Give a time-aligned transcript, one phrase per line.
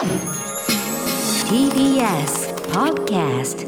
[0.00, 0.08] TBS
[2.72, 3.66] Podcast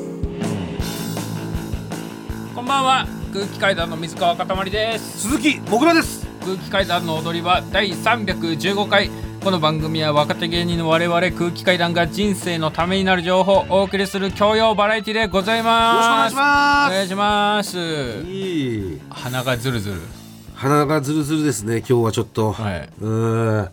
[2.54, 3.06] こんばんは。
[3.34, 5.28] 空気階段の水川かたまりです。
[5.28, 6.26] 鈴木もぐらです。
[6.40, 9.10] 空気階段の踊り場第315回。
[9.44, 16.30] この番組は若手芸人の我々空気階段が人生のためになる情報をお送りする教養バラエティでございます。
[16.30, 19.30] よろしくお願いしお願いします。
[19.30, 20.00] 鼻がズルズル。
[20.54, 22.88] 鼻がズルズルですね今日はちょっと、はい。
[23.02, 23.70] うーん。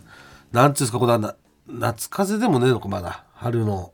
[0.52, 1.34] なんていうんですかこれはな
[1.72, 3.24] 夏風邪でもねえのかまだ。
[3.34, 3.92] 春の。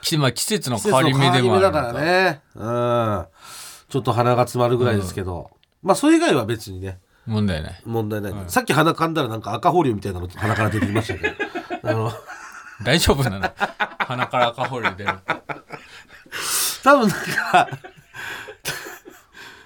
[0.00, 2.40] きまあ季節の季変わり目でもあるだからね。
[2.54, 3.26] うん。
[3.88, 5.50] ちょっと鼻が詰まるぐらいですけど、
[5.82, 6.98] まあそれ以外は別にね。
[7.26, 7.82] 問題ない。
[7.84, 11.34] 問題ない、さっき鼻かんだらなんか赤保留みたいなの鼻から出てきましたけど。
[11.88, 12.12] あの。
[12.82, 13.50] 大丈夫なの？
[13.98, 15.12] 鼻から赤ホール出る。
[16.82, 17.68] 多分なんか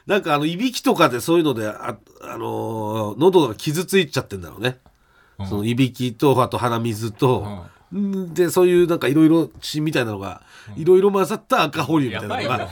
[0.06, 4.78] なんかあのいびきとかでそういうのであ、あのー喉が傷ついちゃってんだろうね、
[5.44, 7.62] そのいびきとあと鼻水と、
[7.94, 8.34] ん。
[8.34, 10.42] でそういうなんかいろいろ血みたいなのが
[10.76, 12.58] いろいろ混ざった赤保留みたいなのが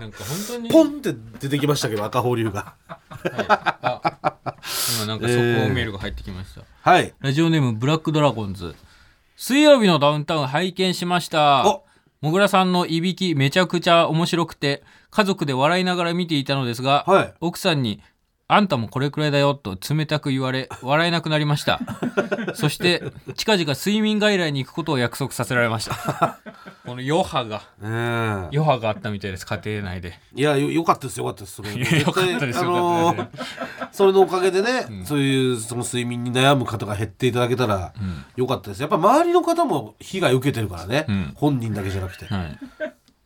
[0.00, 2.74] なんか本当にポンって出てきましたけど赤保留が。
[4.96, 7.12] 今なんか速報メールが入ってきました、はい。
[7.20, 8.74] ラジオネームブラックドラゴンズ。
[9.36, 11.66] 水曜日のダウンタウン拝見しました。
[11.66, 11.84] お。
[12.20, 17.34] もぐらさんのいびきめちゃくちゃ面白くて家族で笑いながら見ていたのですが、はい。
[17.40, 18.00] 奥さんに
[18.50, 21.80] 「あんたもこれくらいだよ」と冷たく言われ笑えなくなりました。
[22.56, 23.02] そして
[23.36, 26.38] 近々睡眠外来に行くことを約束させられました。
[26.86, 27.58] この余波が。
[27.58, 27.88] ねえ。
[28.56, 29.46] 余波があったみたいです。
[29.46, 30.18] 家庭内で。
[30.34, 33.28] いやよよかったですよかったですそれよかったですあのー
[33.92, 37.92] それのおかげでね、そういうその睡眠に悩む方が減っていただけたら
[38.36, 38.80] よかったです。
[38.80, 41.32] やっぱ周りの方も被害を受けてるからね、ん。
[41.34, 42.58] 本人だけじゃなくて、ではい。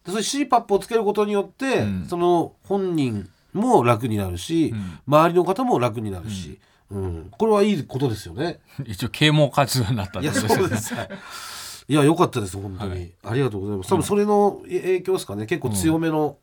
[0.07, 2.07] そういう CPAP をつけることによって、ん。
[2.09, 4.75] その本人も楽になるし、
[5.07, 6.59] 周りの方も楽になるし、
[6.91, 7.31] うん。
[7.31, 8.61] これはいいことですよね。
[8.85, 10.63] 一応啓蒙活動になったっいやてことですね。
[10.63, 10.95] そうです。
[10.95, 11.09] はい
[11.89, 13.89] いや良かったです本当に、ありがとうございます。
[13.91, 15.47] 多分それの影響ですかね。
[15.47, 16.39] 結構強めの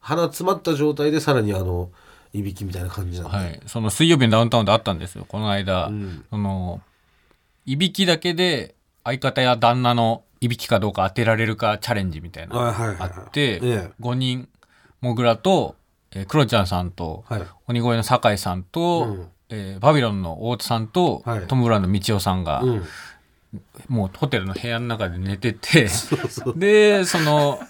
[0.00, 1.90] 鼻詰まった状態でさらにあの
[2.32, 5.24] いびきみたいな感じなんで、はい、その水曜日のダウンタウンであったんですよ。
[5.26, 6.24] この間、ん。
[6.30, 6.80] その
[7.66, 14.48] いびきだけで相方や旦那のいびきかどうか当てられるかチャレンジみたいなはいはいはいあって、ええ5人
[15.00, 15.76] もぐらと、
[16.14, 17.42] えー、クロちゃんさんと、はい。
[17.68, 19.28] 鬼越の酒井さんと、うん。
[19.50, 21.46] えーバビロンの大津さんと、はい。
[21.46, 22.84] トム・ブラウンの道夫さんが、うん。
[23.88, 25.88] もうホテルの部屋の中で寝てて
[26.56, 27.60] でその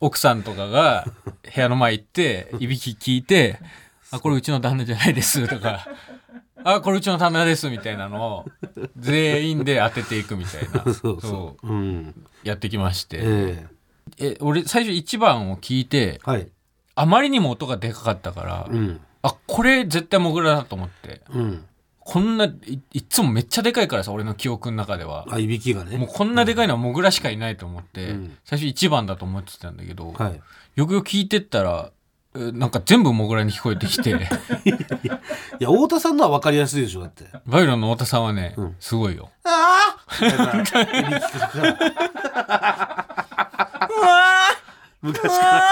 [0.00, 1.06] 奥さんとかが
[1.42, 3.58] 部屋の前行っていびき聞いて
[4.10, 5.86] 「あこれうちの旦那じゃないです」とか
[6.62, 8.46] 「あこれうちの旦那です」みたいなのを
[8.96, 11.66] 全員で当てていくみたいなそうそう。
[11.66, 11.72] う。
[11.72, 12.14] ん。
[12.44, 13.18] やってきまして。
[13.20, 13.68] え
[14.18, 14.36] え。
[14.40, 16.48] 俺最初1番を聞いてえはい
[17.00, 19.00] あまりにも音がでかかったから、うん。
[19.22, 21.22] あこれ絶対モグラだと思って。
[21.30, 21.64] うん。
[22.00, 25.24] こんないいっつもめっちゃでかいからさ俺の記憶の中では。
[25.30, 25.96] あいびきがね。
[25.96, 28.36] もうこんなでかいのはモグラしかいないと思って、うん。
[28.44, 30.40] 最初1番だと思ってたんだけど、はい。
[30.74, 31.92] よくよく聞いてったら
[32.34, 34.10] えなんか全部モグラに聞こえてきて。
[34.10, 34.14] い
[35.60, 37.26] や太田さんのは分かりやすいでしょだって。
[37.46, 38.74] バイロンの太田さんはね、ん。
[38.80, 39.30] すごいよ。
[39.44, 40.18] ああ
[45.00, 45.62] 昔から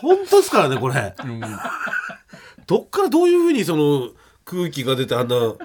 [0.00, 1.14] 本当ですからねこれ。
[1.24, 1.40] うん
[2.66, 4.10] どっからどういうふうにその
[4.44, 5.58] 空気が出てあんなこ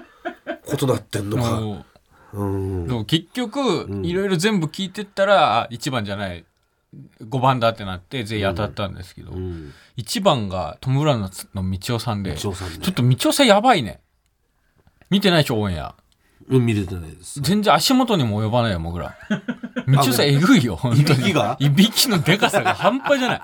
[0.76, 1.60] となってんのか。
[1.60, 1.84] も
[2.32, 2.44] う。
[2.44, 2.84] ん。
[2.84, 6.44] うでも結局いろいろ全部聞いてったらあ1番じゃない。
[7.20, 9.72] 5番だってなって全員当たったんですけど、うん。
[9.98, 12.36] 1番がトム・ブラウンのの道夫さんで。
[12.36, 12.78] 道夫さんね。
[12.78, 14.00] ちょっと道夫さんやばいね。
[15.10, 15.94] 見てないでしょオンエア
[16.48, 17.40] うん見れてないです。
[17.40, 19.16] 全然足元にも及ばないよモグラ
[19.86, 20.26] 道夫さん。
[20.26, 21.20] えぐいよ本当に。
[21.20, 21.56] いびきが？
[21.58, 23.40] いびきのでかさが半端じゃない。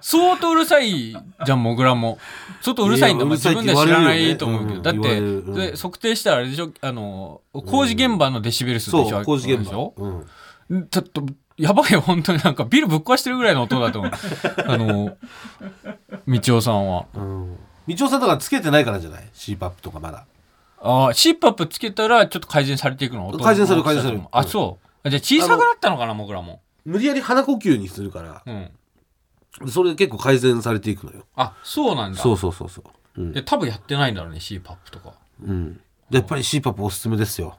[0.00, 2.18] 相当うるさいじゃんモグラも。
[2.60, 5.40] 相当うるさいんだまあいやうるさいって自分では知らな言われるよねいと思うけど、うんだって、言われる。
[5.40, 5.54] うん。
[5.54, 6.70] で測定したらあれでしょ？
[6.80, 9.22] あの工事現場のデシベル数でしょ？
[9.24, 9.94] 工事現場でしょ？
[10.68, 10.88] うん。
[10.88, 11.24] ちょっと
[11.56, 12.38] やばいよ本当に。
[12.42, 14.12] なんかビルぶっ壊してるぐらいの音だと思う。
[14.66, 15.16] あの
[16.28, 17.06] 道夫さんは。
[17.14, 17.56] うん。
[17.88, 20.26] 道夫さんだからつけてないからじゃない？CPAP とかまだ
[20.80, 23.28] ああ CPAP つけたらちょっと改善されていくの？
[23.28, 24.22] 音改善される改善される。
[24.30, 25.10] あそう。
[25.10, 26.60] じゃあ小さくなったのかなモグラも。
[26.84, 28.42] 無理やり鼻呼吸にするから。
[28.46, 29.70] うん。
[29.70, 31.24] それで結構改善されていくのよ。
[31.36, 32.18] あそうなんだ。
[32.18, 32.82] そうそうそうそ
[33.16, 33.20] う。
[33.20, 33.32] うん。
[33.32, 35.14] で多分やってないんだろうね CPAP とか。
[35.42, 35.80] うん。
[36.10, 37.58] でやっぱり CPAP おすすめですよ、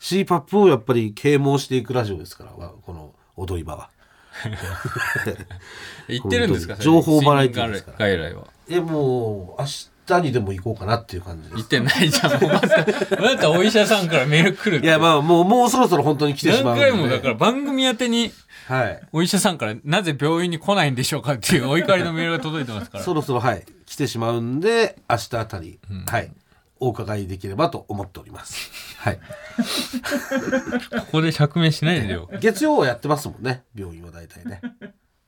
[0.00, 3.90] CPAP をやっぱり啓蒙していくラジオですからわこの踊り場は。
[6.08, 7.98] 言ってるんですか情報バラエティーですから。
[7.98, 8.46] 外来は。
[8.68, 9.90] えもう明日
[10.20, 11.54] にでも行こうかなっていう感じです。
[11.56, 12.32] 言ってないじゃん。
[12.32, 14.86] またお医者さんからメール来るって。
[14.86, 17.00] いやまあもうもうそろそろ本当に来てしま何うんで。
[17.00, 18.30] 回もだから番組宛てに
[18.68, 19.00] はい。
[19.12, 23.04] お医者さんからなぜ病院に来ないんでしょうかっていうお怒りのメールが届いてますから。
[23.04, 23.64] そろそろはい。
[23.86, 26.30] 来てしまうんで明日あたり、はい。
[26.78, 28.70] お伺いできればと思っております。
[28.98, 29.18] はい。
[31.00, 32.28] ここで釈明しないでよ。
[32.40, 33.62] 月曜はやってますもんね。
[33.74, 34.60] 病院は大体ね。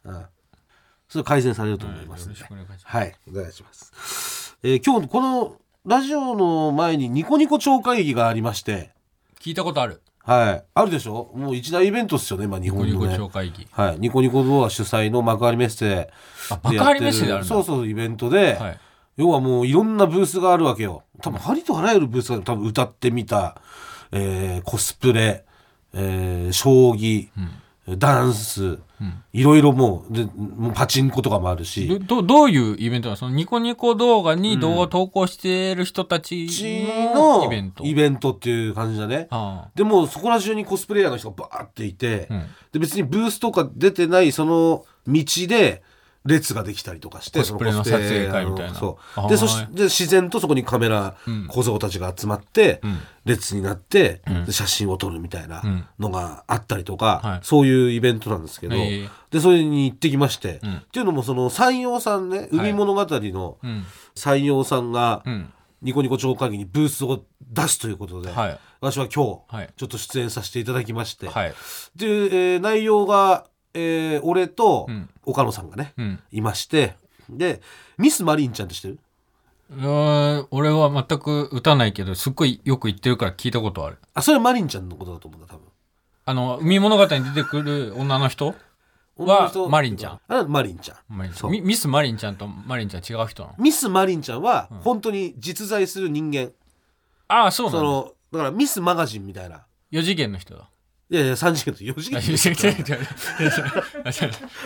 [0.04, 0.25] うん
[1.08, 2.28] それ改善されると思います
[2.84, 5.56] はいお願いします、えー今日この
[5.87, 8.90] ラジオの前にニコニコ超会議がありまして。
[9.40, 10.02] 聞いたことある。
[10.22, 11.32] はいあるでしょ？
[11.34, 13.66] もう一大イベントっすよね今日ニコニコ本のね超会議。
[13.70, 16.10] はい、ニコニコ動画主催の幕張メッセ
[16.50, 18.78] あ幕張メッセであるそうそうイベントで、はい。
[19.16, 21.04] 要はもういろんなブースがあるわけよ。
[21.22, 23.62] 多分ありとあらゆるブースが多分歌ってみた、
[24.12, 25.46] えーコスプレ、
[25.94, 27.28] えー将棋、
[27.96, 28.79] ダンス、
[29.32, 31.88] いろいろもうでもうパチンコとかもあるし。
[31.88, 33.17] どどどういうイベントなの？
[33.17, 36.46] そのニコニコ動画に動画を投稿している人たち
[37.14, 39.29] ののイベント、イベントっていう感じだね。
[39.31, 42.46] あでもそこら中にコスプレイヤーの人がバーっていて、ん。
[42.73, 45.82] で別にブースとか出てないその道で
[46.28, 48.75] 列ができたりとかしてコスプレの撮影会みたいな。
[48.75, 49.20] そう。
[49.20, 51.16] はいでそしてで自然とそこにカメラ
[51.48, 52.80] 小僧たちが集まって、
[53.25, 55.62] 列になって、で写真を撮るみたいな
[55.98, 57.40] のがあったりとか、はい。
[57.42, 59.08] そういうイベントなんですけど、ええ。
[59.30, 60.76] でそれに行ってきまして、ん。
[60.76, 63.84] っていうのもその山陽さんね海物語のうん。
[64.14, 65.52] 山陽さんが、うん。
[65.80, 68.58] ニコニコ超会議にブースを出すということで、はい。
[68.80, 69.70] 私は今日、はい。
[69.76, 71.54] ちょっと出演させていただきまして、はい。
[71.96, 75.08] で、えー内容が、えー俺とん。
[75.24, 76.20] 岡野さんがね、うん。
[76.32, 76.96] いまして
[77.28, 77.60] で
[77.98, 78.98] ミス・マリンちゃんって知ってる？
[80.50, 83.98] 俺は全く打たないけどすっごいよく言ってるから聞いたことある。
[84.14, 85.66] あそれはマリンちゃんのことだと思うんだ多分。
[86.24, 88.54] あの海物語に出てくる女の人？
[89.18, 90.20] はマリンちゃん。
[90.28, 90.96] あマリンちゃん。
[91.08, 91.50] マリンちゃそう。
[91.50, 93.54] んミミスマリンちゃんとマリンちゃん違う人なの？
[93.58, 96.52] ミス・マリンちゃんは本当に実在する人間、
[97.26, 98.12] ああそうなの？
[98.32, 99.66] だからミス・マガジンみたいな。
[99.92, 100.70] 4次元の人だ
[101.10, 102.32] いやいや3次元と4次あ元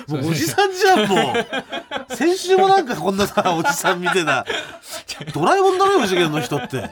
[0.08, 1.36] もうおじさんじゃんもう。
[2.16, 4.44] 先週もなんかこんなさおじさん見てた
[5.32, 6.76] ドラえもんだろ4次元の人って。
[6.82, 6.90] ね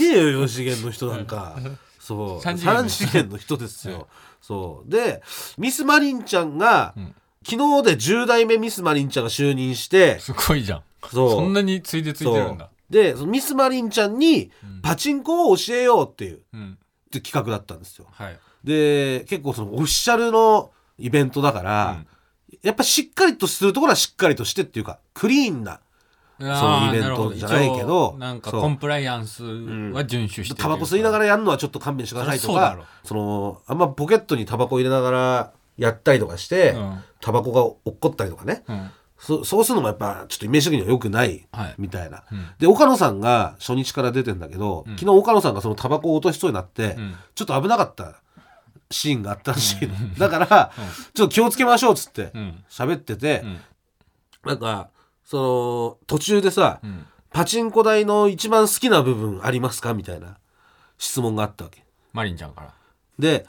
[0.00, 1.56] えよ4次元の人なんか。
[2.00, 2.42] そう。
[2.42, 4.08] 三次元の3次元の人ですよ。
[4.40, 4.90] そう。
[4.90, 5.22] で
[5.58, 7.14] ミス・マリンちゃんが、ん。
[7.44, 10.18] 昨日で10代目ミス・マリンちゃんが就任して。
[10.18, 10.82] すごいじゃん。
[11.12, 11.30] そう。
[11.30, 14.52] そんなについでついてるんだでそのミス・マリンちゃんに
[14.82, 16.78] パチンコを教えようっていう,、うん。
[17.06, 18.06] って企画だったんですよ。
[18.10, 18.38] はい。
[18.62, 22.04] で結構そのオフィシャルのイベントだから、
[22.62, 25.80] やっぱしっかりとするところはしっかりとしてっていうかクリーンな
[26.38, 29.48] そのイベントじゃないけどなんかコンプライアンスは
[30.04, 37.02] 遵守してるタバコ吸いながらやるのはちょっと勘弁してくださいとかそのあんまポケットにタバコ入れながらやったりとかして、うん。
[37.20, 38.90] タバコが落っこったりとかね、うん
[39.24, 41.74] そそうするのもやっぱちょっとイメージ的には良くないはい。
[41.78, 42.46] みたいな、うん。
[42.58, 47.14] で岡野さんが初日から出てんだけど、昨日岡野さんがそのタバコを落としそうになって、ん。
[47.36, 48.20] ちょっと危なかった
[48.90, 50.72] シーンがあったらしいの、だから、
[51.14, 52.64] ちょっと気をつけましょうっつってん。
[52.68, 53.60] 喋ってて、ん。
[54.44, 54.88] なんか
[55.24, 57.06] その途中でさ、ん。
[57.30, 60.36] パチンコ台の一番好きな部分ありますかみたいな
[60.98, 61.84] 質問があったわけ。
[62.12, 62.74] マリンちゃんから。
[63.18, 63.46] で、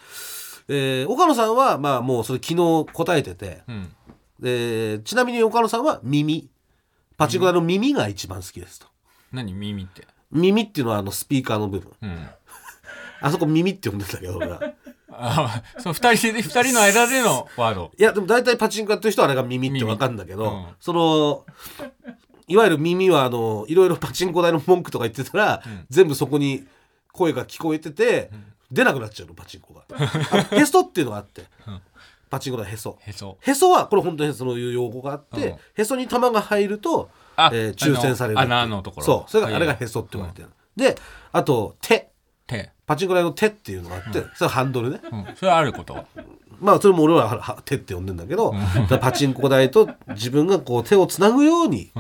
[0.69, 3.95] えー岡野さんはまあもうそれ昨日答えてて、うん
[4.43, 6.49] でちなみに岡野さんは耳。
[7.15, 8.87] パチンコ台の耳が一番好きですと。
[9.31, 9.53] 何？
[9.53, 10.05] 耳って。
[10.31, 11.91] 耳っていうのはあのスピーカーの部分。
[12.01, 12.27] うん。
[13.21, 14.75] あそこ耳って呼んでたけど俺らい
[15.09, 17.91] あその二人で二人の間でのワード。
[17.97, 20.65] やでも大体パチンコやってる人はあれが耳って分かるんだけど、耳うん。
[20.81, 21.45] その
[22.47, 26.67] いわゆる耳はあのいろいろパチンコ台の文句とか言ってたら、全部そこに
[27.13, 28.31] 声が聞こえてて、
[28.71, 29.83] 出なくなっちゃうのパチンコが。
[29.89, 31.45] あへそっていうのがあって、
[32.33, 32.97] パチンコ台へそ。
[32.99, 33.37] へそ。
[33.41, 35.57] へそはこれ本当にそういう用語があって、うん。
[35.75, 39.05] へそに玉が入ると、あえー抽選される穴のところ。
[39.05, 39.31] そう。
[39.31, 39.51] それはい。
[39.51, 40.97] があれがへそって言われてる、で
[41.31, 42.09] あと手。
[42.47, 42.71] 手。
[42.87, 45.25] パチンコ台の手っていうのがあって、それはハンドルね、うん。
[45.35, 46.05] それはあることは。
[46.59, 48.55] まあそれも俺ははは手って呼んでんだけど、
[48.99, 51.91] パチンコ台と自分がこう手をつなぐように、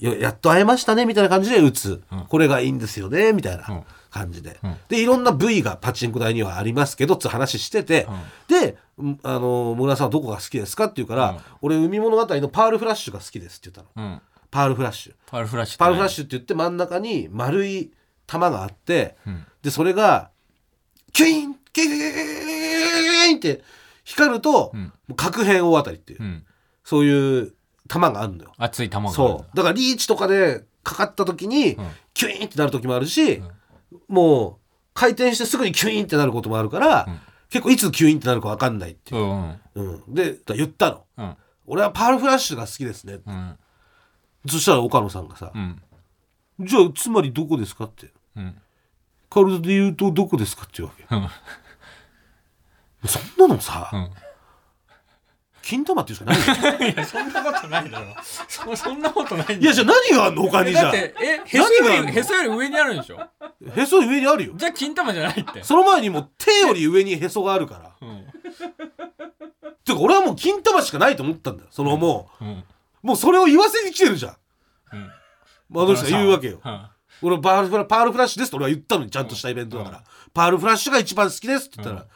[0.00, 4.58] よやっと会えましたねみたいな感じで打つ、これがいいんですよねみたいな感じで、
[4.88, 8.08] でいろんな部位がパチンコ台にはありますけどって話してて、
[8.48, 8.74] でうん
[9.22, 14.20] あの「村田さんはどこが好きですか?」って言うから、俺海物語のパールフラッシュが好きですって言ったの、うん。
[14.50, 15.14] パールフラッシュ。
[15.26, 17.92] パールフラッシュパールフラッシュって言って真ん中に丸い
[18.26, 19.16] 玉があって、
[19.62, 20.30] でそれが
[21.12, 23.62] キュインキュインって
[24.04, 26.44] 光ると、もう核変大当たりっていう、うん。
[26.84, 27.54] そういう
[27.88, 28.52] 玉があるのよ。
[28.58, 29.56] 熱い卵があるそう。
[29.56, 31.76] だからリーチとかでかかった時に、
[32.14, 33.42] キュインってなる時もあるし、
[34.08, 34.56] もう
[34.94, 37.08] 回転してすぐにキュインってなることもあるから、
[37.50, 39.22] 結構いつキュインってなるか分かんないっていう。
[39.22, 40.14] う、んうん。
[40.14, 41.04] で言ったの。
[41.16, 41.36] うん。
[41.66, 43.58] 俺はパールフラッシュが好きですね、うん。
[44.46, 45.80] そしたら岡野さんがさ、うん。
[46.60, 48.12] じゃあつまりどこですかって。
[48.36, 48.56] うん。
[49.30, 51.06] 体で言うとどこですかっていうわけ。
[53.08, 54.10] そんなのさ、うん
[55.68, 56.94] 金玉っていうしかないよ。
[56.94, 58.06] いやそんなことないだろ。
[58.48, 59.60] そそんなことないんだよ。
[59.60, 60.96] いやじゃあ何があんの他にじゃあ？
[60.96, 62.10] えへそよ何があんの？
[62.10, 63.20] りへそより上にあるんでしょ？
[63.76, 64.54] へそ上にあるよ。
[64.56, 65.62] じゃあ金玉じゃないって。
[65.62, 68.08] その前にもう手より上にへそがあるから。
[68.08, 68.24] うん。
[69.84, 71.68] てか俺はもう金玉しかないと思ったんだよ。
[71.70, 72.44] そのもう。
[72.46, 72.48] ん。
[72.48, 72.64] う
[73.02, 74.36] もうそれを言わせに来てるじゃん。
[74.94, 75.02] うん。
[75.02, 76.60] あの人が言うわけよ。
[76.64, 76.86] うん。
[77.20, 82.06] 俺パールフラパールフラッシュですと俺は言ったのにちゃんとしたイベントだから、パールフラッシュが一番好きですって言ったら、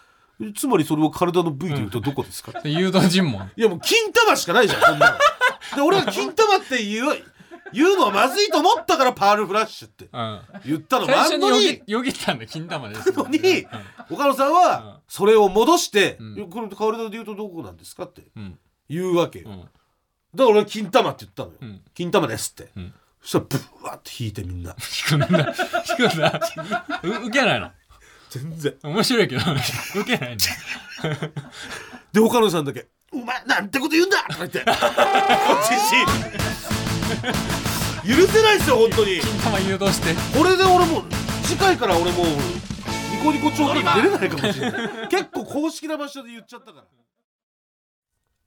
[0.57, 3.51] つまりそれを体の部位で言うとどこですか、で誘導尋問。
[3.57, 5.19] いやもう金玉しかないじゃんそんなの。
[5.77, 7.17] で俺は金玉って言う
[7.73, 10.41] 言うのはまずいと思ったからパールフラッシュってうん。
[10.67, 11.07] 言ったの。
[11.07, 11.57] も最あんのに。
[11.57, 13.67] 初によぎよぎったんだ金玉ですのに
[14.11, 16.37] 岡野さんはそれを戻して「うん。
[16.37, 18.59] いやこれ体で言うとどこなんですか?」ってうん。
[18.91, 19.61] 言うわけよ、うん。
[19.61, 19.71] だか
[20.35, 21.81] ら俺は金玉って言ったのよ、うん。
[21.95, 22.95] 金玉ですって、うん。
[23.23, 23.45] そしたら
[23.81, 24.75] ブワーって引いてみんな。
[25.13, 25.55] 引くんだ。
[25.99, 26.41] 引くんだ。
[27.05, 27.71] う受けないの？
[28.33, 28.75] 全然。
[28.83, 29.43] 面白いけど
[29.95, 30.45] 受けないんだ。
[32.13, 34.61] で岡野さんだけ「お前なんてこと言うんだ!」とか言って。
[34.61, 34.75] こっ
[35.69, 35.95] ちし
[38.09, 39.21] 許せないですよ本当に。
[39.21, 40.15] 金玉誘導して。
[40.37, 41.05] これで俺もう
[41.45, 45.09] 次回から俺もうニコニコ超に出れないかもしれない。
[45.09, 46.85] 結構公式な場所で言っちゃったか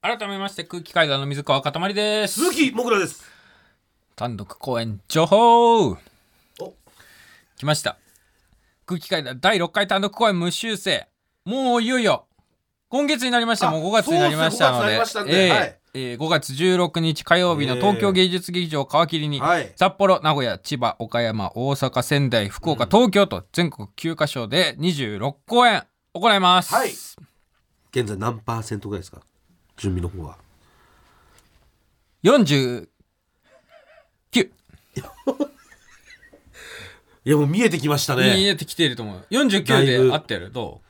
[0.02, 0.16] ら。
[0.18, 2.34] 改めまして空気階段の水川かたまりです。
[2.40, 3.24] 鈴木もぐらです。
[4.16, 5.90] 単独公演情報。
[5.90, 5.96] お。
[7.56, 7.96] 来ました
[8.86, 11.08] 空気階段第6回単独公演無修正。
[11.44, 12.26] もういよいよ。
[12.88, 13.68] 今月になりました。
[13.68, 14.96] あもう5月になりましたので。
[14.96, 26.90] そうですね5月になりましたんでええはいえー5月16日火曜日の東京芸術劇場皮切りに、はい札幌名古屋千葉岡山大阪仙台福岡、東京と全国9カ所で26公演行います、はい
[27.92, 29.22] 現在何パーセントぐらいですか
[29.78, 30.36] 準備の方は
[32.22, 32.88] 49
[37.26, 39.26] いやもう見えてきました見ね、えてきていると思う。
[39.32, 40.06] 49だいぶ。
[40.06, 40.52] で合ってる。
[40.52, 40.80] ど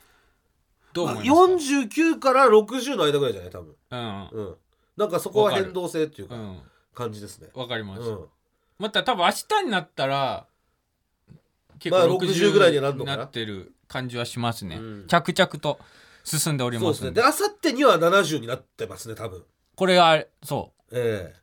[0.93, 0.95] う？
[0.95, 3.75] どうまあ思います49から60の間ぐらいじゃない多分。
[3.89, 4.55] かうん。
[4.99, 6.59] なんかそこは変動性っていうかうんうん。
[6.95, 7.49] 感じですね。
[7.55, 8.25] わかります、うん。
[8.79, 10.47] また多分明日になったら
[11.79, 13.17] 結まあ構60ぐらいにはなるのかな。
[13.17, 15.07] なってる感じはしますね、うん。
[15.07, 15.79] 着々と
[16.23, 16.99] 進んでおりそうまで。
[16.99, 17.11] ですね。
[17.13, 19.43] であさってには70になってますね多分。
[19.75, 21.35] これはそええ。
[21.35, 21.41] だ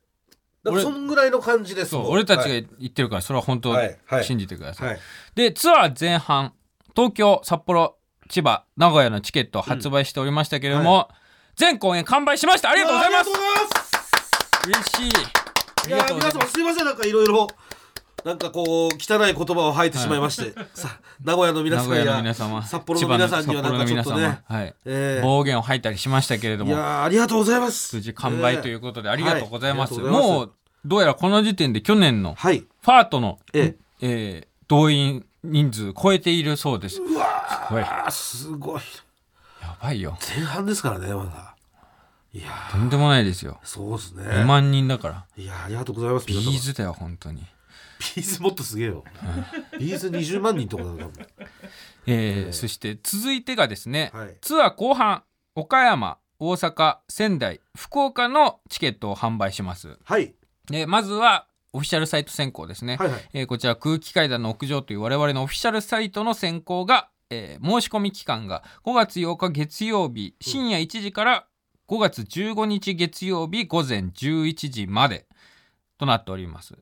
[0.71, 2.67] から俺そんぐらいの感じでうそうす俺たちがはい。
[2.79, 3.97] 言ってるからそれは本当はい。
[4.05, 4.23] はい。
[4.23, 4.99] 信じてください、はい。
[5.35, 6.53] でツアー前半
[6.95, 7.97] 東京札幌
[8.29, 11.09] 千葉名古屋のチケットを発売しておりましたけれども、
[11.55, 12.69] 全公演完売しました。
[12.69, 13.29] あありがとうございます。
[13.29, 14.97] ありがとうございます。
[14.97, 15.11] 嬉しい。
[15.85, 16.47] あいやりがとうござ皆います。
[16.47, 16.85] 様すいません。
[16.85, 17.47] なんかいろいろ
[18.25, 25.21] なんかこう汚い言葉を吐いてしまいまして、さ名古屋の皆さん名古屋のや皆様札幌の皆さんにはなんかちょっとねはい、ええ。
[25.21, 27.95] 暴言を吐いたりしましたけれどいもやーありがとうございます。
[27.97, 30.51] 無事完売ということでありがとうございます,、もう
[30.85, 32.59] どうやらこの時点で去年のはい。
[32.59, 34.47] ファートの、ええ。
[34.47, 37.01] ー動員人数超えているそうです。
[37.01, 37.83] うわすごい。
[37.83, 38.81] ーすごい。
[39.61, 40.17] やばいよ。
[40.35, 41.55] 前半ですからねまだ。
[42.33, 42.71] いやー。
[42.71, 43.59] とんでもないですよ。
[43.63, 44.23] そうですね。
[44.23, 45.25] 2万人だから。
[45.37, 47.43] いやーありがとうございます B'zだよ本当に
[48.15, 49.03] B'zもっとすげえよ。
[49.79, 51.27] B'z 20万人とかだよ多分。
[52.05, 54.37] えーそして続いてがですね、はい。
[54.41, 55.23] ツアー後半
[55.55, 60.35] 岡山大阪仙台福岡のチケットを販売します、はい。
[60.71, 63.21] えーまずはオフィシャルサイト先行ですね、はいはい。
[63.33, 71.47] えーこちら空気階段の屋上という我々のオフィシャルサイトの先行が、えー申し込み期間が5月8日月曜日深夜1時から
[71.87, 75.27] 5月15日月曜日午前11時まで
[75.97, 76.75] となっております、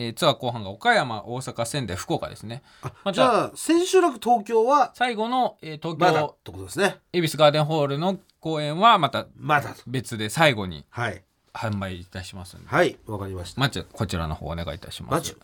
[0.00, 2.62] えーツアー後半が岡山大阪仙台福岡ですね。
[2.82, 6.96] あまたじゃあ千秋楽東京は最後の、えー東まだっ京てことですね。
[7.12, 9.82] 恵比寿ガーデンホールの公演はまたまだと。
[9.86, 11.22] 別で最後にはい。
[11.52, 13.60] 販売いたしますはいわかりました。
[13.60, 15.12] まずこちらの方お願いいたします。
[15.12, 15.36] マジュ。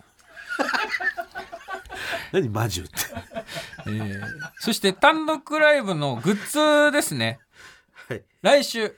[2.32, 2.94] 何マジュって。
[3.86, 4.22] えー
[4.58, 7.40] そして単独ライブのグッズですね。
[8.08, 8.22] はい。
[8.42, 8.96] 来週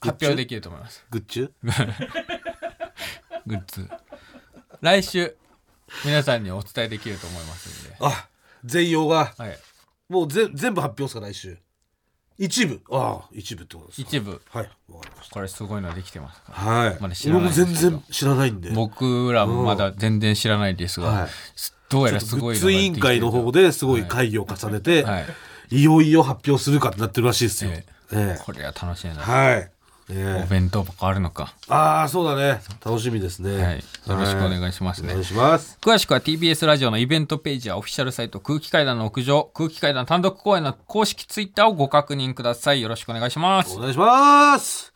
[0.00, 1.04] 発表できると思います。
[1.10, 1.50] グッチュ？
[3.46, 3.88] グッズ
[4.80, 5.36] 来週
[6.04, 8.28] 皆さんにお伝えできると思いますんで、あ
[8.64, 9.34] 全容が。
[9.36, 9.58] はい、
[10.08, 11.58] もうぜ全部発表ですか来週。
[12.38, 12.80] 一部。
[12.90, 14.08] ああ一部ってことですか。
[14.08, 14.40] 一部。
[14.48, 16.96] はいわかりましこれすごいのできてますかはい。
[16.98, 18.70] まだ知らない俺も全然知らないんで。
[18.70, 21.30] 僕らもまだ全然知らないですが、はい。
[21.90, 25.26] どうやらすごいグッズ委員会の方ですごい会議を重ねて、はい。
[25.70, 28.36] い、よいよ発表するかってなってるらしいですよ、ええ。
[28.38, 29.70] えこれは楽しいな、はい、
[30.10, 32.60] おええ弁当箱あるのか、ああそうだね。
[32.84, 35.78] 楽しみですね、はい、よろしくお願いしますね、お願いします。
[35.80, 42.82] 詳しくは TBS ラジオのイベントページやオフィシャルサイト空気階段の屋上空気階段単独公演の公式ツイッターをご確認ください。
[42.82, 43.76] よろしくお願いします。
[43.76, 44.92] お願いします。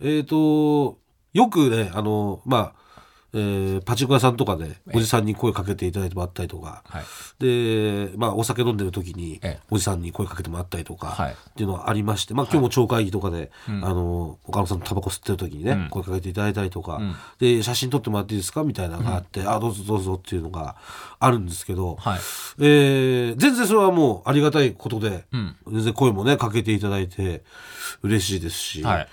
[0.00, 0.98] えっ、と
[1.32, 2.85] よくねあのまあ
[3.32, 7.04] えーパチンコ屋さんとかでおじさんに声かけていただいてもらったりとか、はい。
[7.38, 9.66] で、まあ、お酒飲んでる時にええ。
[9.70, 11.32] おじさんに声かけてもらったりとか、はい。
[11.32, 13.84] っていうのはありまして、まあ、今日も町会議とかで、うん。
[13.84, 15.88] あの岡野さんとタバコ吸ってる時にね、うん。
[15.90, 17.14] 声かけていただいたりとか、うん。
[17.38, 20.76] で写真撮ってもらっていいですかみたいなのがあって、あどうぞどうぞっていうのが
[21.18, 22.18] あるんですけど、はい。
[22.60, 25.56] えー全然それはもうありがたいことで、うん。
[25.68, 27.42] 全然声もねかけていただいて
[28.02, 29.08] 嬉しいですし、はい。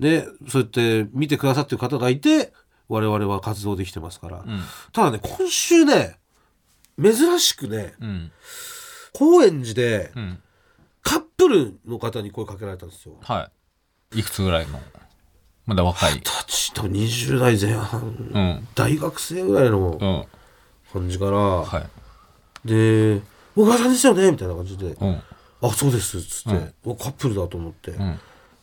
[0.00, 2.52] でそうやって見てくださってる方がいて
[2.92, 4.60] 我々は活動できてますから、うん。
[4.92, 6.18] ただね今週ね
[7.02, 8.30] 珍しくねうん。
[9.14, 10.38] 高円寺でうん。
[11.00, 13.16] カップルの方に声かけられたんですよ。
[13.22, 13.50] は
[14.12, 14.20] い。
[14.20, 14.78] いくつぐらいの？
[15.64, 16.12] まだ若い。
[16.14, 18.68] 二十歳と20代前半、うん。
[18.74, 20.24] 大学生ぐらいのうん。
[20.92, 21.80] 感じから、は
[22.64, 22.68] い。
[22.68, 23.22] で
[23.56, 24.88] 「小川さんですよね」みたいな感じで。
[25.00, 25.22] うん
[25.64, 26.92] 「あそうです」っつって、うん。
[26.92, 28.20] おカップルだと思って、うん。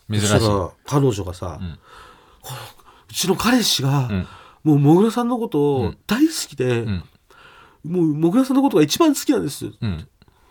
[0.08, 0.28] 珍しい。
[0.28, 1.78] そしたら彼女がさ、ん
[3.10, 4.28] うちの彼氏が、ん。
[4.62, 7.04] もうもぐらさんのことを大好きで、ん。
[7.84, 10.08] もうもぐらさんのことが一番好きなんです、うん。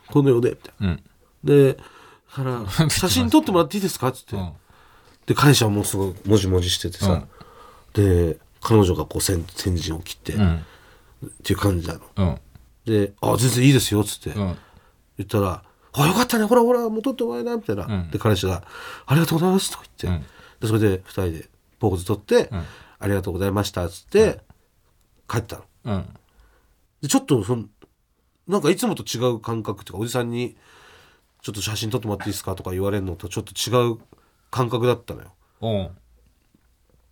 [0.07, 0.87] この世でみたいな。
[0.87, 1.03] うん。
[1.43, 1.83] でだ
[2.31, 4.07] から 写真撮ってもらっていいですか？
[4.09, 4.51] っつって、うん。
[5.25, 7.23] で彼氏はもうすごいもじもじしててさ、
[7.93, 10.65] で彼女がこう先先陣を切って、っうん。
[11.43, 12.01] ていう感じなの。
[12.15, 12.39] うん。
[12.85, 14.57] で「あ全然いいですよ」っつって、うん。
[15.17, 15.63] 言ったら
[15.93, 18.09] 「あよかったねほらほらもう撮ってもらえな」みたいな、うん。
[18.09, 18.63] で彼氏が
[19.05, 20.25] 「ありがとうございます」とか言って、うん。
[20.61, 21.49] でそれで2人で
[21.79, 22.65] ポーズ撮って、ん。
[22.99, 24.41] ありがとうございました」っつって、
[25.27, 25.63] 帰ったの。
[25.85, 26.13] うん。
[27.01, 27.65] でちょっとその
[28.47, 30.57] なんかいつもと違う感覚っていうかおじさんに
[31.41, 33.99] 「ちょっと写真撮ってもらっていいですか?」とか言われるのとちょっと違う
[34.51, 35.33] 感覚だったのよ。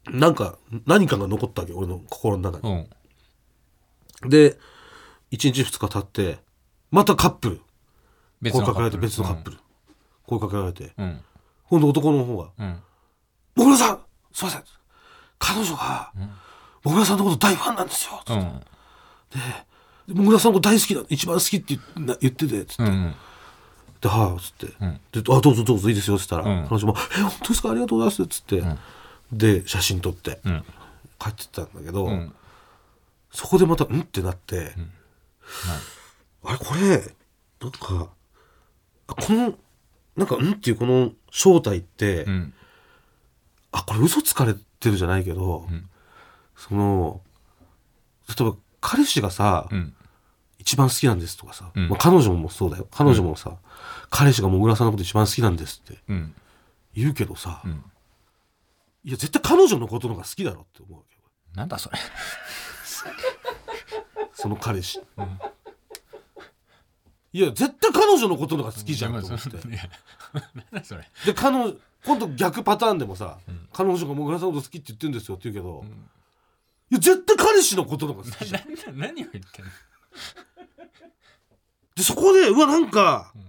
[0.09, 0.19] うん。
[0.19, 2.87] なんか何かが残ったわけ俺の心の中に。
[4.23, 4.29] うん。
[4.29, 4.57] で
[5.31, 6.39] 1日2日経って
[6.91, 7.61] またカップル。
[8.51, 9.57] 声かけられて別のカップル。
[10.25, 10.93] 声かけられて。
[10.97, 11.21] うん。
[11.69, 12.81] 今度男の方がうん
[13.55, 14.06] 「もぐらさん
[14.37, 14.63] すいません。
[15.39, 16.11] 彼女が
[16.83, 18.39] もぐらさんのこと大ファンなんですよ」つって。
[18.39, 18.43] う
[20.11, 20.13] ん。
[20.13, 22.83] でもぐらさんのこと大好きな一番好きって言っな言ってて」つって。
[22.83, 23.15] うん
[23.99, 24.67] 「ではあ」つって。
[24.85, 26.67] ん「であどうぞどうぞいいですよ」っつったら、うん。
[26.67, 27.71] 彼女も「え本当ですか？
[27.71, 28.63] ありがとうございます」っつって、
[29.31, 30.39] で写真撮って。
[30.43, 30.63] うん。
[31.17, 32.35] 帰ってったんだけど、うん。
[33.31, 34.75] そこでまた「ん?」ってなって、
[36.43, 37.15] あれこれ
[37.59, 38.09] なんか
[39.07, 39.55] あこの
[40.15, 42.53] なんか「ん?」っていうこの正体って、うん
[43.71, 45.67] あこれ嘘つかれてるじゃないけど、
[46.55, 47.21] その
[48.27, 49.93] 例えば彼氏がさ、うん。
[50.59, 51.87] 一番好きなんですとかさ、うん。
[51.89, 52.87] まあ、彼女もそうだよ。
[52.91, 53.57] 彼女もさ、
[54.09, 56.33] 彼氏がもぐらさんのこと一番好きなんですってうん。
[56.93, 57.83] 言うけどさ、ん。
[59.05, 61.21] いや絶対彼女のことの方が好きだろって思うわけよ。
[61.55, 61.97] なんだそれ。
[64.33, 65.01] その彼氏、
[67.37, 69.77] いや絶対彼女のことの方が好きじゃんと思って、いや
[70.33, 71.07] なんだそれ。
[71.23, 71.71] で彼女
[72.03, 73.37] 今度逆パターンでもさ、
[73.71, 75.85] 彼女がもぐらさんのこと好きって言ってるんですよって言うけど、
[76.89, 78.97] いや絶対彼氏のことの方が好きじゃん。
[78.97, 79.71] な何を言ってんの？
[81.95, 83.45] でそこでうわなんか、うわ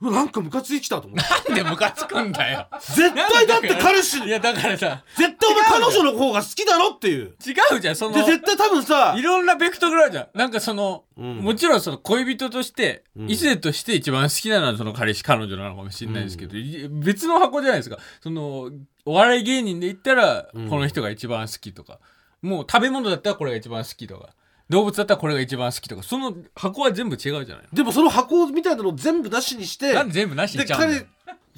[0.00, 1.52] なんかムカついてきたと思って。
[1.52, 2.68] なんでムカつくんだよ。
[2.80, 7.34] 絶対だって彼氏いやだからさ絶対お前彼女の方が好きだろっていう。
[7.44, 10.38] 違うじゃんそので絶対多分さいろんなベクトルがあるじゃん。
[10.38, 11.38] なんかその、うん。
[11.38, 13.28] もちろんその恋人として、ん。
[13.28, 17.98] 異性として一番好きなのはその彼氏彼女なのかもしれないですけど、い別の箱じゃないですか。
[18.22, 18.70] その
[19.04, 21.98] お笑い芸人で言ったら、この人が一番好きとか。
[22.40, 24.28] もう食べ物だったらこれが一番好きとか
[24.68, 31.06] 動物だったらこれが一番好きとかその箱は全部違うじゃないでもその箱みたいなのを全部なしにしてなんで全部なしにちゃうんだ彼よ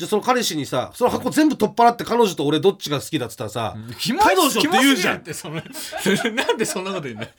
[0.01, 5.19] じゃあその彼氏にさその箱全部取っ払って彼女と俺どっちが好きだっつったらさ、キモい彼女って言うじゃん。
[5.19, 7.31] ってそのなんでそんなこと言うんだよ。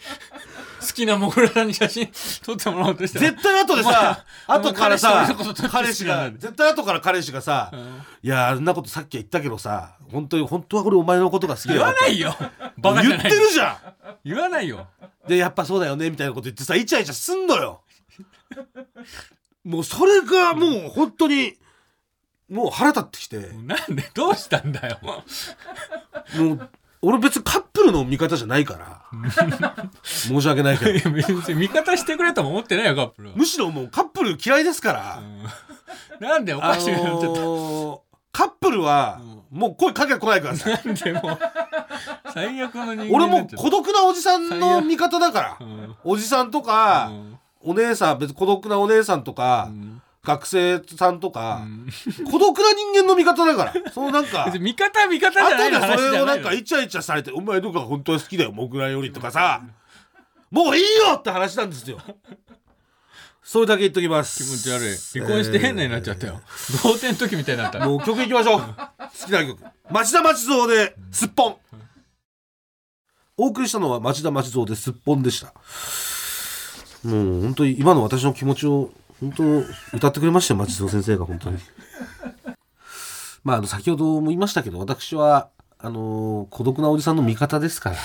[0.79, 2.07] 好きなモグラさんに写真
[2.43, 5.35] 撮ってもらおうとしたら絶対後でさ後からさ
[5.71, 7.71] 彼氏が絶対後から彼氏がさ、
[8.21, 12.35] いやあんなことさっきは言ったけどさ本当に本当はこれお前のことが好きだ言よわないよ。
[12.77, 14.77] バカじゃない言ってるじゃ言わないよ。
[14.77, 14.85] ん
[15.27, 17.81] でやっぱそうだよねみたいなこと言ってさイチャイチャすんのよ。
[19.63, 21.55] もうそれがもう本当に
[22.49, 23.37] もう腹立ってきて。
[23.63, 24.99] なんでどうしたんだよ。
[25.01, 25.23] も
[26.53, 26.69] う
[27.03, 29.03] 俺別にカップルの味方じゃないから。
[30.03, 30.91] 申し訳ないけど。
[30.91, 33.35] いや別に味方してくれとも思ってないよカップルは。
[33.35, 35.23] むしろもうカップル嫌いですから、
[36.19, 37.97] なんでおあかしくなっちゃった、の？
[37.97, 37.99] ー
[38.31, 40.69] カップルはもう声かけてこないでくださ。
[40.71, 41.39] いなんでもう
[42.33, 45.95] 最悪の人間に俺も孤独なおじさんの味方だから、ん。
[46.03, 47.39] おじさんとか、うん。
[47.63, 50.01] お姉さん別に孤独なお姉さんとか、ん。
[50.23, 51.61] 学生さんとか、
[52.31, 53.91] 孤独な人間の味方だから。
[53.91, 55.71] そのなんか 別に味方味方じゃ後でない。
[55.71, 59.61] の話それをなんかイチャイチャされて「お前どこが本当は好きだよ僕らより」とかさ
[60.51, 61.97] 「もういいよ!」って話なんですよ
[63.43, 64.43] それだけ言っときます。
[64.43, 65.19] 気持ち悪い。
[65.19, 66.41] 離婚して変なになっちゃったよ、
[66.83, 67.79] 同点の時みたいになった。
[67.85, 68.61] もう曲いきましょう。
[68.61, 68.65] 好
[69.25, 69.59] きな曲。
[69.89, 71.55] 町田町蔵で「すっぽん」
[73.37, 75.53] お送りしたのは町田町蔵ですっぽんでした。
[77.07, 79.43] もう本当に今の私の気持ちを本当
[79.97, 81.57] 歌ってくれましたよ町蔵先生が本当に。
[83.43, 85.49] まああの先ほども言いましたけど私は
[85.79, 87.97] あのー孤独なおじさんの味方ですから。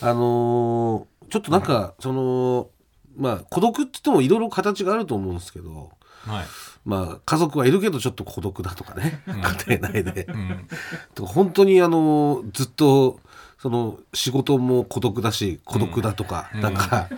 [0.00, 2.68] あのーちょっとなんかその
[3.16, 5.90] まあ孤独って言ってもいろいろ形があると思うんですけど
[6.26, 6.46] はい。
[6.84, 9.22] まあ家族はいるけどちょっと孤独だとかね、
[9.66, 10.68] 家庭内で、うん。
[11.14, 13.20] とか本当にあのずっと
[13.58, 16.60] その仕事も孤独だし孤独だとか、うん。
[16.60, 17.08] なんか、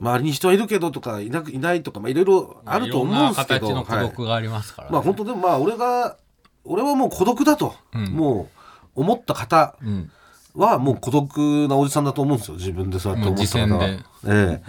[0.00, 4.08] 周りに人はいるけどとかいなくいないとか、まあ、いろいろあると思うんですけどいろんな形の孤はい。
[4.10, 4.92] 独がありますからね。
[4.92, 6.16] まあ本当でもまあ俺が
[6.64, 8.04] 俺はもう孤独だと、うん。
[8.12, 8.48] も
[8.96, 10.10] う思った方うん
[10.54, 11.36] はもう孤独
[11.68, 12.54] なおじさんだと思うんですよ。
[12.56, 13.84] 自分でそうやって思った方は。
[13.86, 14.62] ええ。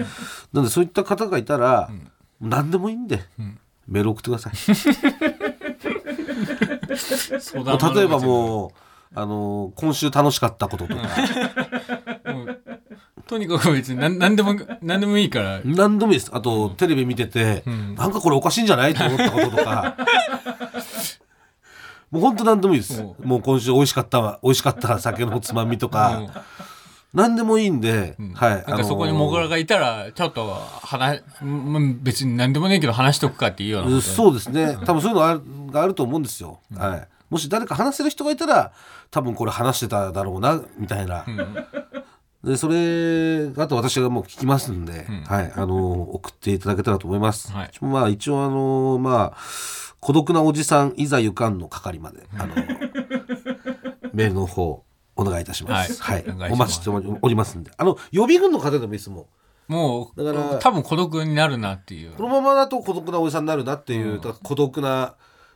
[0.51, 1.89] なんでそういった方がいたら、
[2.41, 3.23] 何でもいいんで、
[3.87, 4.53] メール送ってください。
[7.95, 8.71] 例えばうもう、
[9.13, 11.01] あの今週楽しかったこととか、
[13.27, 15.61] とにかく別に何何でも何でもいいから。
[15.63, 16.31] 何でもいいです。
[16.33, 17.95] あと、テレビ見てて、ん。
[17.95, 18.93] なんかこれおかしいんじゃない？
[18.93, 19.97] と思ったこととか、
[22.15, 23.01] もう本当何でもいいです。
[23.01, 26.45] ももう今週美味しかった、美味しかった酒のつまみとか、
[27.13, 28.63] 何でもいいんで、はい。
[28.67, 34.78] なんかそこにモグラがいたらちょっと話うん別に何でもねえけど話しとくかっていうようなそうですね。
[34.86, 36.60] 多分そういうのあるがあると思うんですよ。
[36.73, 37.08] はい。
[37.30, 38.71] もし誰か話せる人がいたら、
[39.12, 41.25] 多分これ話してただろうな、みたいな。
[42.43, 45.51] で、それ、あと私がもう聞きますんで、はい。
[45.56, 47.51] あの、送っていただけたらと思います。
[47.51, 49.38] はいまあ、一応あの、まあ、
[50.05, 52.53] 孤独なおじさん、いざゆかんの係まで、あの、
[54.13, 54.83] メールの方、
[55.15, 55.99] お願いいたします。
[55.99, 56.21] ははい。
[56.21, 56.29] い。
[56.29, 57.71] お願いお待ちしておりますんで。
[57.75, 59.21] あの、予備軍の方でもいいですも
[59.67, 59.73] ん。
[59.73, 62.11] もうだから多分孤独になるなっていう。
[62.11, 65.15] このままだと孤独なおじさんになるなっていう、だから孤独な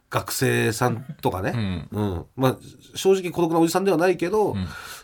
[0.10, 2.26] 学生さんとかね、うん。
[2.36, 2.58] まあ
[2.96, 4.56] 正直孤独なおじさんではないけど、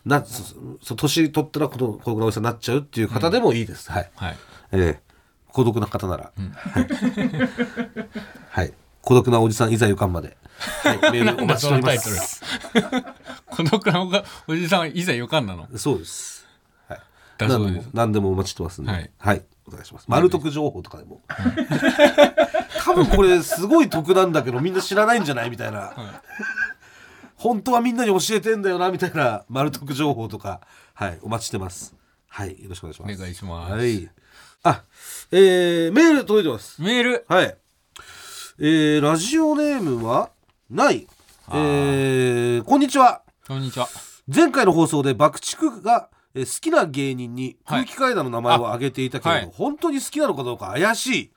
[0.06, 4.38] なそそ年取ったら孤独孤独なおじさんになっちゃうっていう方でもいいです、はい、はい。
[4.72, 5.16] ええ。
[5.50, 6.88] 孤独な方なら、はい、
[8.50, 8.74] はい
[9.06, 10.36] 孤独なおじさんいざゆかんまで、
[10.84, 12.42] はい、 メールお待ちしております
[13.56, 15.68] 孤独なおがおじさんはいざ予感なの？
[15.78, 16.46] そうです、
[16.90, 17.00] はい、
[17.40, 20.06] 何でも何でもお待ちしてますんで、ははいい、お願いします。
[20.08, 21.22] 丸得情報とかでも。
[22.84, 25.50] 多分これすごい得なんだけどみんな知らないんじゃない？
[25.50, 25.94] みたいな。
[27.36, 30.62] 本当はみんなに教えてんだよなみたいな丸得情報とか、
[30.94, 31.94] はい、お待ちしてます。
[32.28, 33.16] はい、よろしくお願いします。
[33.16, 34.10] お願いしますはい。
[34.64, 34.84] あ、
[35.32, 36.82] えー、メール届いてます。
[36.82, 37.26] メール？
[37.28, 37.58] はい。
[38.58, 40.30] えー、ラジオネームは
[40.70, 41.06] ない。
[41.50, 43.22] えー、こんにちは。
[43.46, 43.90] こんにちは。
[44.34, 49.54] 前回の放送で爆竹がえー好きな芸人に空気階段の名前を挙げていたけれど、はい。
[49.54, 51.32] 本当に好きなのかどうか怪しい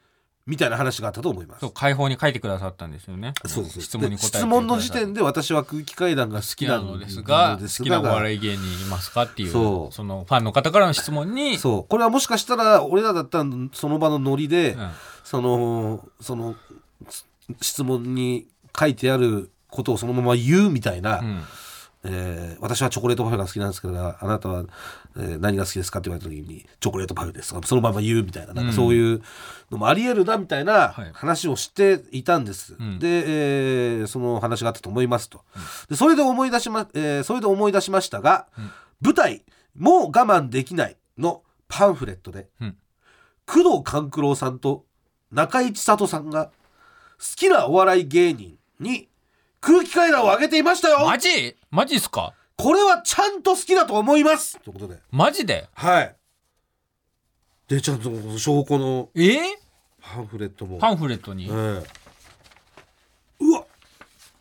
[0.47, 1.61] みたいな話があったと思います。
[1.63, 3.35] そう解放に書いてくださったんですよね。
[3.47, 9.93] そうそう質問に答えてで質問の時点で私は空気階段が好好きなのですが好きなお笑いい芸人いますかっていうそう。
[9.93, 11.59] そのファンの方からの質問に。
[11.59, 11.85] そう。
[11.89, 14.91] これはもしかしたら俺らだったらその場のノリで、うん。
[15.25, 16.88] そのそのつ
[17.61, 18.47] 質問に
[18.79, 21.43] 書いてあることをそのまま言うみたいな、うん。
[22.05, 24.65] えー私はチョコレートパフェが好きなんですけどあなたは、
[25.17, 29.23] えー何が好きですかって言われた時にチョコレートパフェですとかそのまま言うみたいななんかそういう
[29.71, 31.11] のもありえるなみたいなはい。
[31.13, 32.99] 話をしていたんです、ん。
[33.01, 35.43] で、えーその話があったと思いますと、
[35.91, 38.47] でそれで思い出しま、えーそれで思い出しましたが、
[39.01, 42.77] 舞台「もう我慢できない」のパンフレットで、うん。
[43.47, 44.85] 工藤官九郎さんと
[45.33, 46.53] 中井千里さんが好
[47.37, 49.09] きなお笑い芸人に
[49.61, 51.07] 空気階段を上げていましたよ。
[51.07, 51.57] マジ？
[51.71, 52.33] マジっすか？
[52.57, 54.59] これはちゃんと好きだと思います。
[54.61, 54.99] ということで。
[55.11, 55.69] マジで？
[55.75, 56.17] はい。
[57.69, 59.21] で、ちゃんと証拠のえ？
[59.21, 59.39] ー
[60.01, 60.79] パンフレットも。
[60.79, 61.47] パンフレットに？
[61.47, 61.53] ええ。
[63.41, 63.65] うわ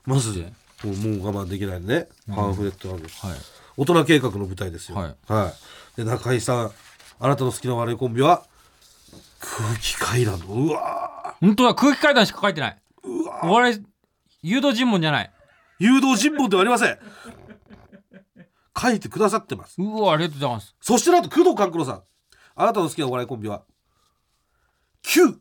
[0.06, 0.54] まずで。
[0.84, 2.08] もうもう我慢できないね。
[2.28, 3.04] パンフレットある。
[3.04, 3.40] はい。
[3.76, 4.98] 大人計画の舞台ですよ。
[4.98, 5.16] はい。
[5.28, 5.54] は
[5.96, 5.98] い。
[5.98, 6.72] で、中井さん、
[7.20, 8.46] あなたの好きな笑いコンビは、
[9.40, 10.97] 空気階段の、うわ
[11.42, 12.82] 本当だ空気階段しか書いてない
[13.44, 13.86] お笑い
[14.42, 15.32] 誘導尋問じゃない
[15.80, 16.98] 誘導尋問ではありません。
[18.80, 19.82] 書いてくださってます。
[19.82, 22.04] うわありがとうございますそしてなんと工藤官九郎さん。
[22.56, 23.64] あなたの好きなお笑いコンビは、
[25.04, 25.40] Q、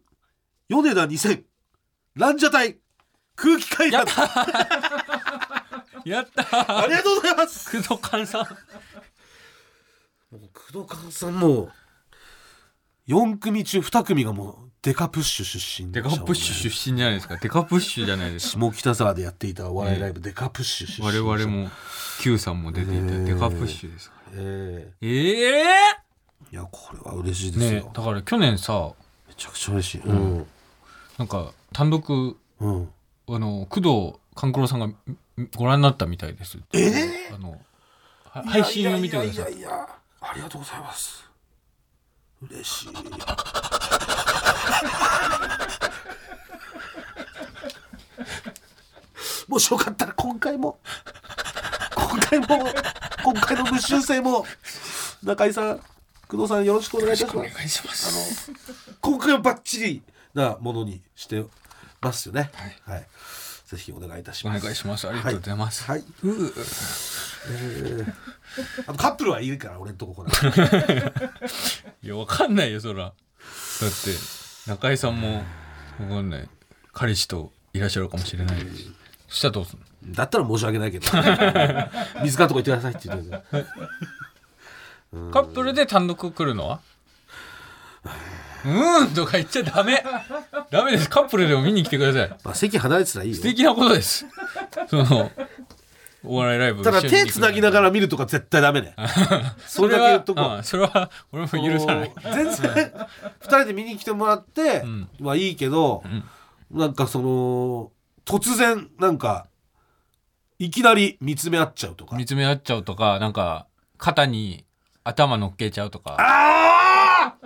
[0.68, 1.44] 米田2000、
[2.14, 2.78] ランジャタイ、
[3.35, 4.04] 空気階段。
[6.04, 7.70] やった ーありがとうございます。
[7.82, 8.46] 工藤勘さん
[10.30, 11.70] もう工藤官さんも、
[13.09, 17.37] 4組中2組がもう、デカプッシュ出身デカプッシュ出身じゃないですか。
[17.38, 18.61] デカプッシュじゃないですか。
[18.61, 21.27] 下北沢でやっていたお笑いライブ、デカプッシュ出身。
[21.27, 21.64] 我々。
[21.64, 21.68] も
[22.20, 24.33] Q さんも出ていてデカプッシュですから。
[24.37, 25.07] ええ。
[25.09, 25.09] え
[25.59, 25.64] え？
[26.53, 27.81] いや、これは嬉しいですよ。
[27.83, 28.92] ねだから去年さ
[29.27, 30.03] めちゃくちゃ嬉しい。
[30.03, 30.46] うん。
[31.18, 32.88] なんか単独うん。
[33.29, 34.96] あの工藤官九郎さんがん
[35.57, 37.61] ご覧になったみたいですえあの
[38.22, 39.33] は配信を見てください。
[39.33, 39.88] いやいやいやいや
[40.20, 41.29] ありがとうございます。
[42.40, 42.88] 嬉しい
[49.48, 50.78] もしよかったら今回も
[51.94, 52.46] 今回も
[53.24, 54.44] 今回の無修正も
[55.22, 55.80] 中井さん
[56.28, 57.36] 工藤さんよろしくお願いいたします。
[57.36, 58.52] お願いします。
[59.00, 60.02] 今回はバッチリ
[60.34, 61.44] なものにして
[62.00, 62.50] ますよね。
[62.84, 63.06] はい、
[63.66, 64.62] ぜひお願いいたしおます。
[64.64, 65.08] 願いします。
[65.08, 66.52] ありがとうございます、はい、うう
[68.88, 70.30] あとカップルはいるから俺んとこほら
[72.02, 73.04] いやわかんないよそら。
[73.04, 73.16] だって
[74.66, 75.44] 中井さんも
[76.00, 76.48] わかんない。
[76.92, 78.64] 彼氏といらっしゃるかもしれない。
[78.64, 78.90] です
[79.29, 80.14] そしたらどうすんの？
[80.14, 81.07] だったら申し訳ないけど。
[82.22, 83.31] 水かとか言ってくださいって言って
[85.33, 86.81] カップルで単独来るのは？
[88.64, 90.02] うーんとか言っちゃダメ。
[90.70, 91.09] ダメです。
[91.09, 92.38] カップルでも見に来てください。
[92.44, 93.37] まあ席離れてたらいいよ。
[93.37, 94.26] 素敵なことです。
[94.88, 95.31] その
[96.24, 98.94] お笑いライブただ手つなぎながらら見るとか絶対ダメね。
[99.66, 100.62] それだけ言っとこう。
[100.64, 102.12] それは俺も許さない。
[102.22, 103.00] 全然2
[103.42, 105.09] 人で見に来てもらってん。
[105.20, 106.02] はいいけど、
[106.70, 107.92] なんかその
[108.24, 109.46] 突然なんか
[110.59, 112.16] いきなり見つめ合っちゃうとか。
[112.16, 113.66] 見つめ合っちゃうとかなんか
[113.98, 114.64] 肩に
[115.05, 116.16] 頭乗っけちゃうとか。
[116.18, 117.37] あ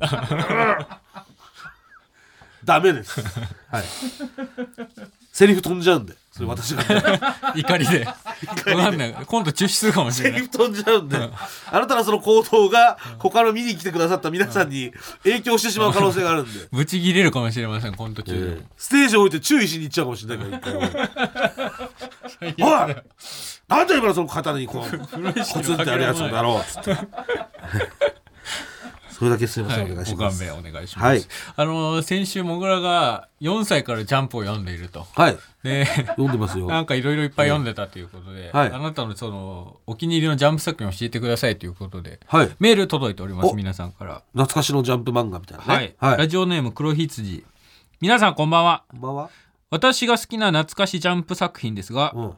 [0.00, 1.00] あ
[2.64, 3.20] ダメです。
[3.70, 3.84] はい。
[5.32, 6.14] セリフ飛んじゃうんで。
[6.30, 6.82] それ私が。
[7.54, 8.04] 怒りで。
[8.04, 8.14] わ
[8.64, 9.16] かんない。
[9.26, 10.40] 今度中止するかもしセれない。
[10.40, 11.16] リフ飛んじゃうんで。
[11.16, 14.92] あなたのその行動が他の見に来てくださった皆さんに
[15.24, 16.66] 影響してしまう可能性があるんで。
[16.72, 20.60] ブチ切れるかもしれませんこの途中でも、ステージを置いて注意しに行っちゃうかもしれない。
[20.60, 22.96] から一回おい！
[23.68, 25.06] なんで今のその肩にこうコ
[25.62, 26.58] ツンってあるやつだろう。
[26.60, 26.96] っつって
[29.14, 30.44] それだけすみません、はい、お願いします。
[30.44, 31.04] ご勘弁お願いします。
[31.04, 31.22] はい。
[31.56, 35.06] あのー先週もぐらが4歳からジャンプを読んでいると。
[35.14, 35.36] はい。
[35.62, 36.66] で、読んでますよ。
[36.66, 38.72] なんかいろいろいっぱい読んでたということで、はい。
[38.72, 42.50] あなたのそのお気に入りのジャンプ作品を教えてくださいということで、はい。
[42.58, 43.54] メール届いておりますお。
[43.54, 44.22] 皆さんから。
[44.32, 46.18] 懐かしのジャンプ漫画みたいなはい、ねはい。
[46.18, 47.44] ラジオネーム黒羊。
[48.00, 48.84] 皆さんこんばんは。
[48.90, 49.30] こんばんは。
[49.70, 52.34] 私が好きな懐かしジャンプ作品ですが、うん。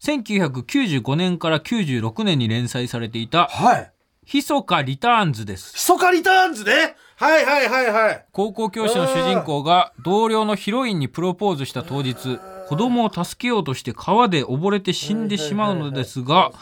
[0.00, 3.92] 1995年から96年に連載されていたはい
[4.28, 5.74] 「ひそかリターンズ」です。
[5.74, 6.96] ひそかリターンズね？
[7.16, 8.24] はいはいはいはい。
[8.30, 12.38] 高校教師の主人公が同僚のヒロインにプロポーズした当日
[12.68, 16.52] 子供を助けようとして川で溺れて死んでしまうのですが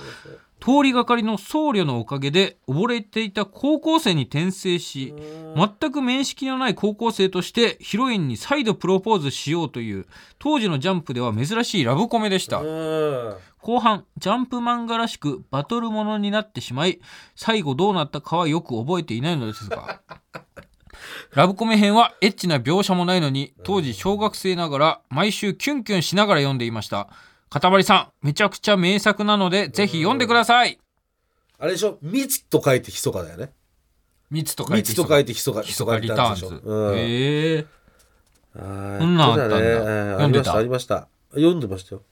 [0.67, 5.15] 通りがかりの僧侶のおかげで溺れていた高校生に転生し
[5.55, 10.07] 全く面識のない高校生としてヒロインに再度プロポーズしようという
[10.41, 12.59] 当時のジャンプでは珍しいラブコメでした。
[12.59, 13.37] うん。
[13.61, 17.01] 後半ジャンプ漫画らしくバトルものになってしまい
[17.37, 20.01] 最後どうなったかはよく覚えていないのですが。
[21.33, 27.09] ラブコメ編はエッチな描写もないのに当時小学生ながら毎週キュンキュンしながら読んでいました
[27.49, 30.79] かたまりさんめちゃくちゃ名作なのでぜひ読んでください。
[31.59, 31.99] あれでしょ？
[32.03, 33.53] 密と書いてひそかだよね。
[34.31, 36.47] 密と書いて密と書いてひそかひそかリターンズ。
[36.63, 36.99] うん。
[36.99, 37.67] へえ
[38.57, 38.59] あ
[39.01, 39.61] そんなんあったんだ。
[39.61, 40.57] やってね読んでた？
[40.57, 41.35] ありましたありました。
[41.35, 42.03] 読んでましたよ。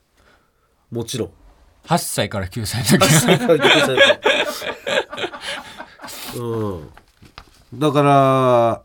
[0.91, 1.31] もちろん。
[1.87, 3.05] 8歳から9歳の時
[6.39, 6.91] うん。
[7.79, 8.83] だから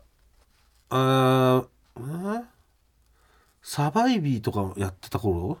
[0.90, 2.44] あーん
[3.62, 5.58] サバイビーとかやってた頃？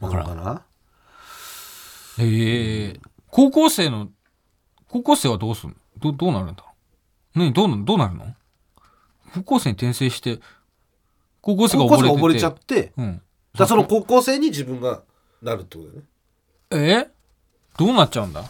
[0.00, 0.28] わからん。
[0.28, 0.62] なのな。
[2.18, 3.00] へえ。
[3.30, 4.08] 高校生の
[4.88, 5.76] 高校生はどうすんの？
[5.98, 6.64] どどうなるんだ
[7.34, 8.34] 何どうなどうなるの？
[9.34, 10.40] 高校生に転生して
[11.40, 12.08] 高校生が溺れてて。
[12.08, 13.22] 高校生が溺れちゃってうん、
[13.54, 15.02] だその高校生に自分が
[15.42, 16.98] なるってことだよね。
[17.06, 17.10] え？
[17.76, 18.44] どうなっちゃうんだ？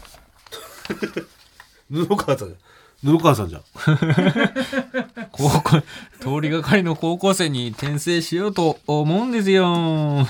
[1.91, 2.55] 布川さん
[3.03, 3.61] 布川さんじゃん。
[5.31, 5.81] 高校
[6.19, 9.63] 通りがかりの高校生に転生しようと思うんですよ。
[9.63, 10.25] どう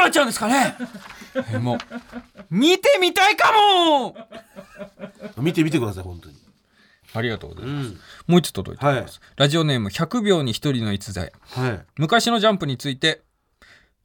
[0.00, 0.74] なっちゃうんですかね？
[1.52, 1.78] えもう
[2.50, 4.16] 見てみたいかも！
[5.38, 6.36] 見てみてください本当に。
[7.14, 8.00] ありがとうございます、うん。
[8.26, 9.08] もう一つ届いてます、はい。
[9.36, 11.32] ラジオネーム100秒に一人の逸材。
[11.52, 11.80] はい。
[11.96, 13.22] 昔のジャンプについて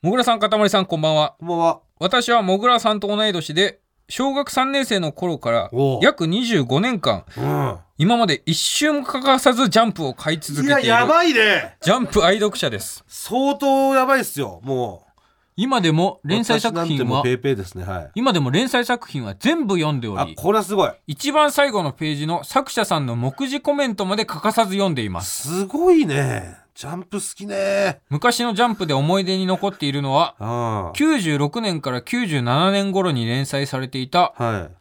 [0.02, 1.36] もぐらさんかたまりさんこんばんは。
[1.38, 1.82] こんばんは。
[2.00, 3.81] 私はもぐらさんと同い年で
[4.12, 5.70] 小学3年生の頃から
[6.02, 7.78] 約25年間うん。
[7.98, 11.78] 今まで一瞬も欠かさずジャンプを買い続いけているややばいね。
[11.82, 13.06] ジャンプ愛読者です。
[13.08, 15.12] 相当やばいっすよもう。
[15.56, 18.12] 今でも連載作品はてもうペーペーですねはい。
[18.16, 20.92] 今でも連載作品は全部読んでおありこれはすごい。
[21.08, 25.48] 一番最後のページの作者さんの目次コメントまで欠かさず読んでいます。
[25.62, 28.02] すごいねジャンプ好きね。
[28.10, 34.72] 昔のジャンプで思い出に残っているのはあ96年から97年頃に連載されていたあはい。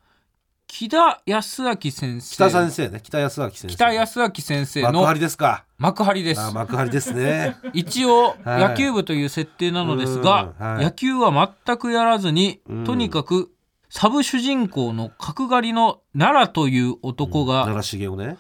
[0.69, 2.35] 木田康明先生。
[2.37, 3.01] 北先生ね。
[3.03, 3.69] 北安明先生。
[3.69, 5.65] 北康明先生の幕張ですか。
[5.79, 6.41] 幕張です。
[6.41, 7.57] あ幕張ですね。
[7.75, 8.69] 一応はい。
[8.69, 10.85] 野球部という設定なのですが、うんはい。
[10.85, 12.85] 野球は全くやらずに、うん。
[12.85, 13.51] とにかく
[13.89, 18.25] サブ主人公の角刈りの奈良という男が、奈良茂雄ね。
[18.25, 18.39] うん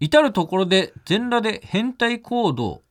[0.00, 2.82] 至る所で全裸で変態行動。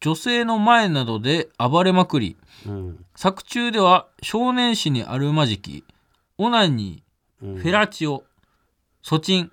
[0.00, 2.36] 女性の前などで暴れまくり。
[2.66, 5.84] うん作中では少年誌にあるまじき。
[6.38, 7.04] オナニ
[7.42, 8.24] うんフェラチオ。
[9.02, 9.52] ソチン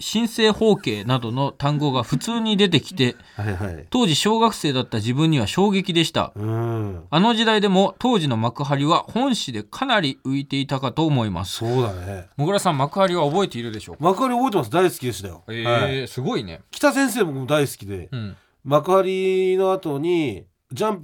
[0.00, 3.86] 新生包茎などの単語が普通に出てきてはいはい。
[3.90, 6.32] 当時小学生だった自分には衝撃でした。
[6.34, 7.04] うん。
[7.10, 11.56] あの時代でも当時の幕張は本誌でかなり浮いていたかと思います。
[11.56, 12.28] そうだね。
[12.36, 14.04] もぐらさん幕張は覚えているでしょうか？
[14.04, 14.70] 幕張覚えてます。
[14.70, 15.92] 大好きでしたよ、えはい。
[16.04, 16.60] ー、すごいね。
[16.70, 18.36] 北先生も大好きでうん。
[18.64, 21.00] 幕張の後にジャン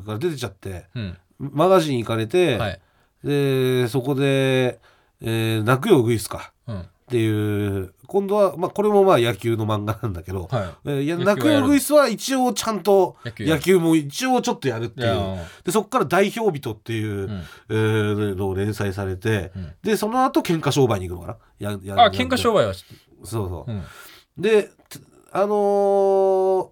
[0.00, 1.16] プから出てちゃってうん。
[1.38, 2.80] マガジン行かれて、はい。
[3.22, 4.80] でそこで、
[5.20, 6.52] えー泣くよウグイスか。
[6.66, 11.16] うんっていう今度は、まあ、これもまあ野球の漫画なんだけど、はえーいや
[11.62, 15.38] グイスは一応ちゃんと野球も一応ちょっとやるっていう。
[15.64, 17.42] でそこから代表人っていう、うん。
[17.68, 19.72] えーのを連載されて、うん。
[19.82, 21.72] でその後喧嘩商売に行くのかな？
[21.72, 22.88] ややあ喧嘩商売はそう
[23.24, 23.82] そう、うん。
[24.38, 26.68] でつあのー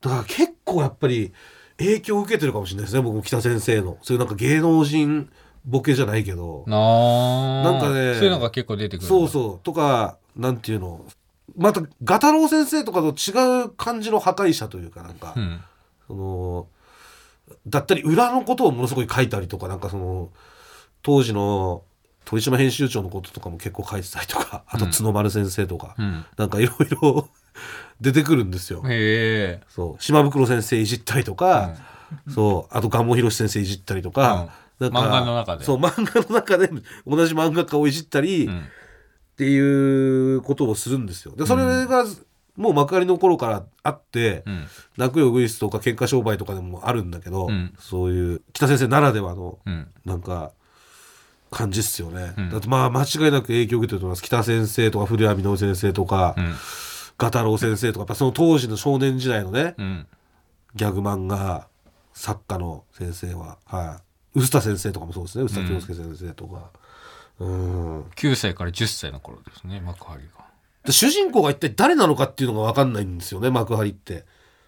[0.00, 1.32] だから結構やっぱり
[1.76, 3.98] 影響を受けてるかもしれないですね僕も北先生の。
[4.02, 5.28] そういうなんか芸能人
[5.64, 11.04] ボケじゃないけどなんかねそういうのが結構出てくるそうそうとかなんていうの。
[11.56, 15.60] またガタロウ先生とかと違う感じの破壊者というかなんか、うん。
[16.06, 16.66] その
[17.66, 20.30] だったり裏のことをものすごい書いたりとかなんかその
[21.02, 21.82] 当時の
[22.24, 26.24] 鳥島編集長のこととかも結構書いてたりとかあとうん角丸先生とか、うん。
[26.36, 27.28] なんかいろいろ
[28.00, 28.82] 出てくるんですよ。
[29.68, 30.02] そう。
[30.02, 31.74] 島袋先生いじったりとか、
[32.32, 32.74] そう。
[32.74, 34.48] あと蒲生博先生いじったりとか
[34.88, 35.64] 漫画の中で。
[35.64, 36.68] そう漫画の中で
[37.06, 38.58] 同じ漫画家をいじったり、うん。
[38.58, 38.62] っ
[39.40, 41.34] ていうことをするんですよ。
[41.34, 42.04] でそれが
[42.56, 44.66] もう幕張の頃からあって、うん。
[44.98, 47.74] 泣くよウグイスとか喧嘩商売とかでもあるんだけど、うん。
[47.78, 49.88] そういう北先生ならではのうん。
[50.04, 50.52] なんか
[51.50, 52.50] 感じっすよね、うん。
[52.50, 56.54] だってまあ間違いなく影響を受けてると思います北先生とか古谷実先生とか、うん。
[57.16, 60.06] ガタロウ先生とかやっぱその当時の少年時代のね、うん。
[60.74, 61.66] ギャグ漫画
[62.12, 65.44] 作家の先生ははい臼田先生とかもそうですね。
[65.44, 66.70] 臼田恭介先生とか、
[67.38, 68.02] うん。
[68.16, 70.20] 9歳から10歳の頃ですね幕張が。
[70.84, 74.24] で主人公が一体誰なのかっていうのが分かんないんですよね幕張って、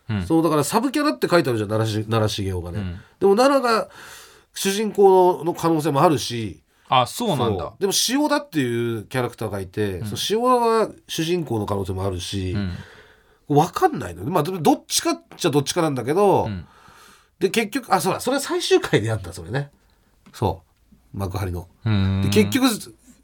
[0.09, 0.27] うん。
[0.27, 3.01] そうだからサブキャラって書いてあるじゃん奈良し奈良茂雄がね、うん。
[3.21, 3.89] でも奈良が
[4.55, 6.63] 主人公の可能性もあるし。
[6.89, 7.73] あそうなんだ。
[7.79, 12.77] でも塩田っていうキャラクターがいて、そう塩田は主人公の可能性もあるし、うん。
[13.49, 14.25] 分かんないの。
[14.25, 16.67] よまあでもどっちかっちゃどっちかなんだけど、うん
[17.43, 19.73] で結局あそうだそれは最終回でやったそれね。
[20.33, 20.63] そ
[21.13, 21.19] う。
[21.19, 21.67] 幕張の。
[21.85, 22.23] うん。
[22.23, 22.67] で結局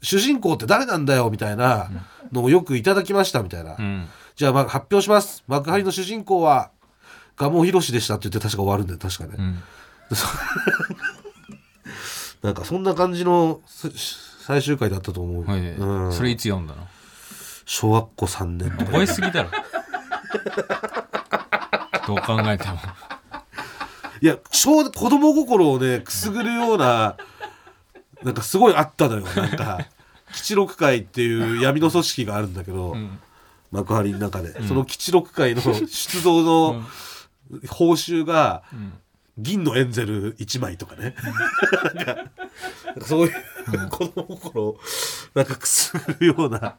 [0.01, 1.89] 主人公って誰なんだよみたいな
[2.33, 4.09] のをよくいただきましたみたいな、うん。
[4.35, 5.45] じゃあまあ発表します。
[5.47, 6.71] 幕張の主人公は
[7.37, 9.63] 蒲生博でしたって言って確か終わるんだよ確かね、うん。
[12.43, 13.89] なんかそんな感じのす
[14.41, 15.61] 最終回だったと思う、はい。
[15.61, 16.11] うん。
[16.11, 16.85] それいつ読んだの？
[17.65, 19.51] 小学校3年覚えすぎだろ。
[22.05, 22.77] どう考えても
[24.21, 27.17] いや小子供心をねくすぐるような
[28.23, 29.25] なんかすごいあったのよ。
[29.35, 29.87] なんか
[30.33, 33.19] 基地六会っていう闇の組織があるんだけど、ん。
[33.71, 36.83] 幕張の中で、その基地六会の 出動の
[37.69, 38.63] 報酬が、
[39.37, 41.15] 銀のエンゼル1枚とかね。
[41.95, 44.79] なんかそういう子供心を
[45.33, 46.77] なんかくすぐるような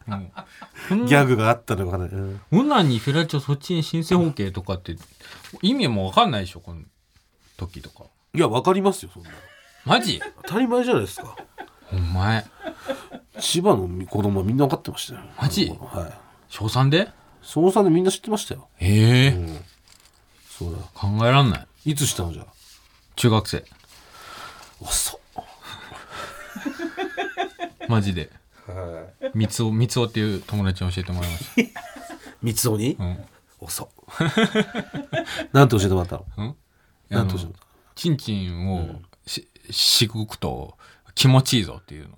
[0.91, 1.07] うん。
[1.07, 2.41] ギャグがあったのよかな、うん。
[2.51, 4.97] オナニーフェラチオそっちに新生包茎とかって
[5.63, 6.83] 意味もわかんないでしょこの
[7.67, 8.05] 時とか。
[8.35, 9.31] いやわかりますよそんな
[9.85, 10.21] マジ？
[10.47, 11.37] 当たり前じゃないですか。
[11.93, 12.45] お前。
[13.41, 15.21] 千葉の子供はみんな分かってましたよ。
[15.41, 15.67] マジ？
[15.69, 16.13] はい。
[16.49, 17.09] 小3で？
[17.43, 18.69] その差でみんな知ってましたよ。
[18.81, 19.63] ええ。
[20.49, 20.79] そうだ。
[20.79, 21.91] よ考えらんない。
[21.93, 22.47] いつしたのじゃあ？
[23.17, 23.65] 中学生。
[24.81, 25.21] 遅っ。
[27.89, 28.31] マジで。
[28.67, 29.31] はい。
[29.35, 31.45] 三つお三つおっていう友達に教えてもらいまし
[32.43, 33.25] 三 つ鬼、たうん。
[33.61, 33.89] 遅っ。
[35.53, 36.27] なんて教えてもらったの？
[36.37, 36.57] うん？
[37.11, 37.63] なんて教えてもらっ
[37.95, 40.79] チンチンをししごくと
[41.15, 42.17] 気持ちいいぞっていうの。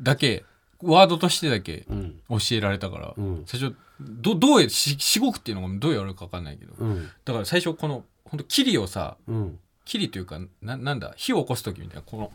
[0.00, 0.44] だけ
[0.82, 1.86] ワードとしてだけ
[2.28, 3.44] 教えられたから、ん。
[3.46, 7.08] 最初どどうやししごくっていうのがどうやるか分かんないけど、うん。
[7.24, 9.58] だから最初この本当キリをさうん。
[9.84, 12.32] キリというかななんだ火を起こす時みたいなこの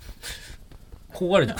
[1.13, 1.57] こうあるじゃん。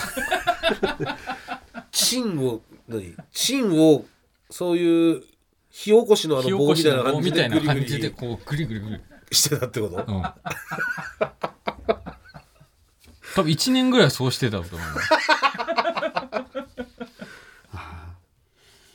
[1.92, 3.16] チンを何？
[3.32, 4.06] チンを
[4.50, 5.24] そういう
[5.70, 8.12] 火起こしのあ火の起棒みこしたいな感じでグリグの棒みたいな感じでリ。
[8.12, 9.02] こうグリグリグリ
[9.32, 10.04] してたってこと、うん、
[13.36, 14.88] 多分1年ぐらいそうしてたと思う。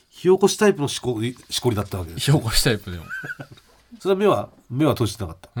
[0.09, 3.05] 火起こしタイプのしこしこりだったわけです、ね、火起こしタイプでも。
[3.99, 5.51] それは目は目は閉じてなかった？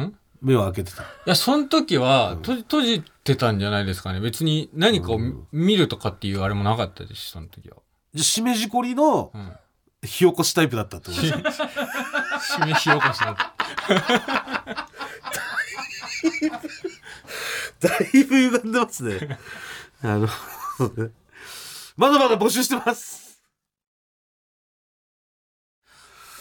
[0.41, 1.03] 目は開けてた？
[1.03, 4.19] いやその時は、うん、閉じてたんじゃないですかね。
[4.19, 5.19] 別に何かを
[5.51, 7.77] 見るとかっていうあれもなかったですしその時は。
[8.13, 9.53] じゃしめじこりの、うん。
[10.05, 11.39] 火起こしタイプだったってことですか
[12.59, 13.55] 締め火起こしだった。
[17.87, 19.37] だいぶ歪んでますね。
[20.01, 20.27] あの
[21.97, 23.41] まだまだ募集してます。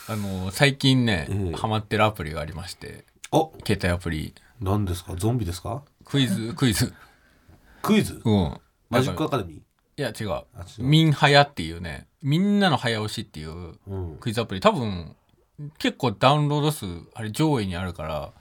[0.07, 1.57] あの最近ね、ええ。
[1.57, 4.35] ハマってるアプリがありましてお携帯アプリ。
[4.61, 5.17] 何ですか？
[5.17, 5.83] ゾンビですか？
[6.05, 6.93] クイズクイズ。
[7.83, 8.21] クイズ？
[8.25, 8.61] うん。
[8.91, 9.63] マジックアカデミ
[9.97, 10.31] いや違う。
[10.31, 10.45] あ
[10.79, 10.85] 違う。
[10.85, 13.75] ミンハヤっていうねみんなの早押しっていう
[14.21, 14.61] クイズアプリ。
[14.61, 15.15] 多分
[15.79, 18.33] 結構ダウンロード数あれ上位にあるから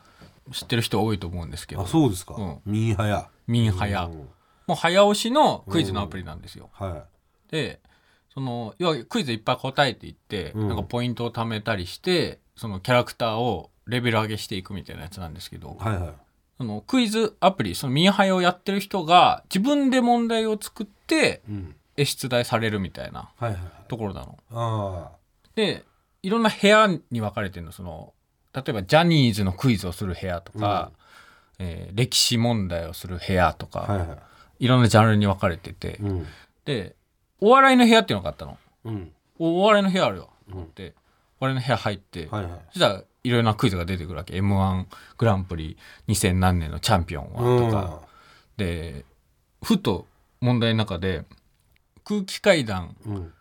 [0.52, 1.82] 知ってる人多いと思うんですけど。
[1.82, 2.60] あそうですか、うん。
[2.66, 3.30] ミーハヤ。
[3.48, 4.06] ミンハヤ。
[4.06, 4.30] うん。
[4.68, 6.70] もう早押しのクイズのアプリなんですよ。
[6.74, 7.06] は
[7.50, 7.80] で
[8.34, 10.68] その要はクイズいっぱい答えていって、うん。
[10.68, 15.78] なんかポイントを貯めたりしてそのキャラクターをレベル上げしていくみたいなやつなんですけど。
[15.80, 16.14] いはいはい
[16.64, 21.76] そのクイズアプリそのミンハヤをやってる人が自分で問題を作ってうん。
[21.96, 24.38] え出題されるみたいなはいはいところなの。
[24.52, 25.12] あ
[25.56, 25.84] で
[26.24, 28.14] いろんな部屋に分かれてるのその
[28.54, 30.92] 例えばジャニーズのクイズをする部屋とか、
[31.60, 34.18] えー歴史問題をする部屋とか、あはいはい。
[34.60, 36.26] いろんなジャンルに分かれてて、うん。
[36.66, 36.96] で
[37.42, 38.58] お笑いの部屋っていうのがあったの。
[38.86, 39.12] うん。
[39.38, 40.30] おお笑いの部屋あるよ。
[40.52, 40.64] うん。
[40.64, 40.94] って
[41.40, 42.52] お笑いの部屋入って、はいはい。
[42.70, 44.36] そしたらいろいろなクイズが出てくるわけ。
[44.36, 44.86] m 1
[45.18, 48.02] グランプリ2000何年のチャンピオンはとか、
[48.58, 49.06] で
[49.64, 50.06] ふと
[50.42, 51.24] 問題の中で
[52.04, 53.34] 空気階段うん。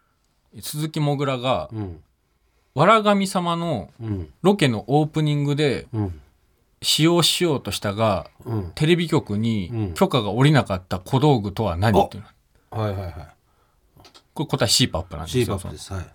[0.61, 2.01] 鈴木もぐらがうん
[2.75, 4.33] 「わら神様」のうん。
[4.43, 6.21] ロケのオープニングでうん。
[6.85, 8.73] 使用しようとしたがうん。
[8.75, 9.95] テレビ局うにん。
[9.95, 12.25] 許可が下りなかった小道具とは何っていう
[12.71, 12.83] の。
[12.83, 13.15] はいはいはい。
[14.35, 15.93] これ答え CPAP なんですよ CPAP です。
[15.93, 16.07] はい。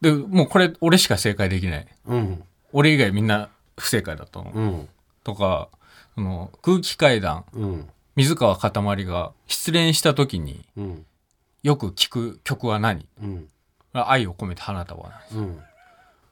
[0.00, 1.86] でもうこれ俺しか正解できない。
[2.06, 2.42] うん
[2.72, 3.48] 俺以外みんな
[3.78, 4.88] 不正解だったの、うん。
[5.24, 5.68] とか
[6.14, 7.88] その空気階段うん。
[8.16, 11.06] 水川かたまりが失恋した時にうん。
[11.62, 13.08] よく聴く曲は何？
[13.22, 13.48] うん。
[13.92, 15.60] 愛を込めて花束なんですうん。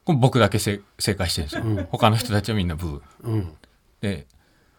[0.05, 1.85] これ僕だけせ正解してるんですよ、うん。
[1.91, 3.01] 他の人たちはみんなブー。
[3.23, 3.53] うん。
[4.01, 4.27] で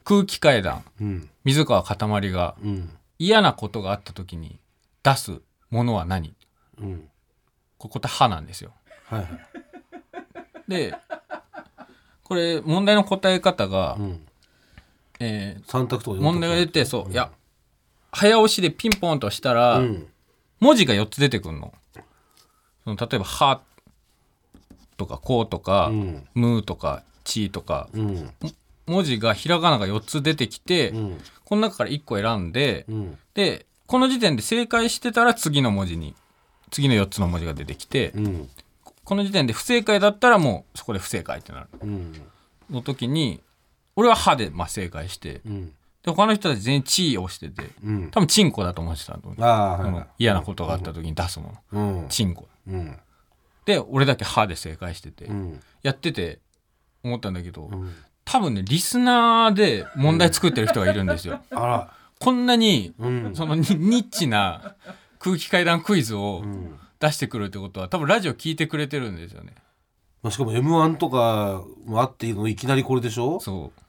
[0.05, 1.29] 空気階段うん。
[1.45, 2.91] 水川かたまりがうん。
[3.19, 4.59] 嫌なことがあった時に
[5.03, 5.41] 出す
[5.71, 6.35] ものは何？
[6.79, 7.09] うん。
[7.79, 8.73] ここ答え歯なんですよ。
[9.07, 9.31] はいはい。
[10.69, 10.95] で
[12.27, 14.21] これ問題の答え方が、うん。
[15.21, 17.31] え三択と問題が出てそう、いや
[18.11, 20.09] 早押しでピンポンとしたら、うん。
[20.59, 21.73] 文字が4つ出てくるの。
[22.85, 23.61] その例えば「は」
[24.99, 28.31] とか「こう」とかうん「む」とか「ち」とかうん。
[28.87, 31.21] 文字がひらがなが4つ出てきて、うん。
[31.45, 33.19] この中から1個選んで、うん。
[33.35, 36.17] でこの時点で正解してたら次の文字に
[36.73, 38.51] 次の4つの文字が出てきて、うん
[39.07, 41.67] この時点で不正解だったらもうそこで不正解ってなる。
[41.81, 42.13] うん。
[42.69, 43.41] の時に
[43.95, 45.67] 俺は「は」でまあ正解してうん。
[46.03, 48.11] で他の人たち全員「ち」を押しててうん。
[48.11, 52.09] 多分チンコだと思ってたと思うああはい嫌なことがあった時に出すもの、うん。
[52.09, 52.99] チンコうん。
[53.65, 55.61] で俺だけ「は」で正解してて、うん。
[55.85, 56.41] やってて
[57.05, 57.95] 思ったんだけど、うん。
[58.25, 61.41] 多分ねリスナーで問題作ってる人がいるんですよ。
[61.53, 61.93] あら。
[62.19, 63.37] こんなにうん。
[63.37, 64.75] そのニニッチな
[65.21, 69.55] 空気階段クイズをうん出してくるってことは多分ラジオ聞いてくれてるんですよね。
[70.23, 73.39] まあしかも M1 とかもあっていいのいきなりこれでしょ？
[73.41, 73.81] そう。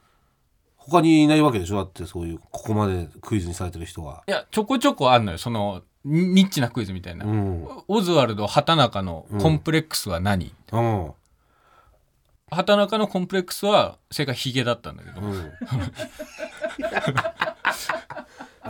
[0.76, 1.76] 他にいないわけでしょ？
[1.76, 4.22] だってそういうここまでクイズにされてる人は。
[4.26, 5.38] いやちょこちょこあんのよ。
[5.38, 7.24] そのニニッチなクイズみたいな。
[7.26, 7.68] うん。
[7.88, 11.12] オズワルド畑中のコンプレックスは何、うん。
[12.50, 15.34] 畑中のコンプレックスは正解ヒゲだったんだけど、うん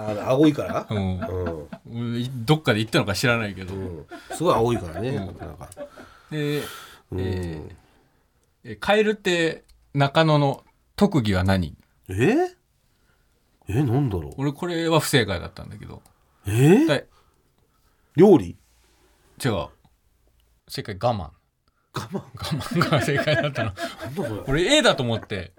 [0.06, 0.86] あ青いから？
[0.88, 1.20] うん。
[1.20, 4.06] うんうんどっかで言ったのか知らないけど、うん。
[4.32, 5.12] すごい青いからね。
[5.12, 5.68] なんか。
[6.30, 6.62] で、
[7.10, 7.20] うん。
[7.20, 7.72] えー
[8.64, 10.64] えカエルって中野の
[10.96, 11.76] 特技は何？
[12.08, 12.54] え？
[13.68, 14.34] えなんだろう？
[14.38, 16.02] 俺これは不正解だったんだけど。
[16.46, 16.86] え？
[16.86, 17.06] だい
[18.16, 18.56] 料理？
[19.42, 19.68] 違う。
[20.68, 21.30] 正解我慢
[21.98, 23.72] 我慢我慢が正解だったの。
[24.46, 25.52] 俺 A だと思って。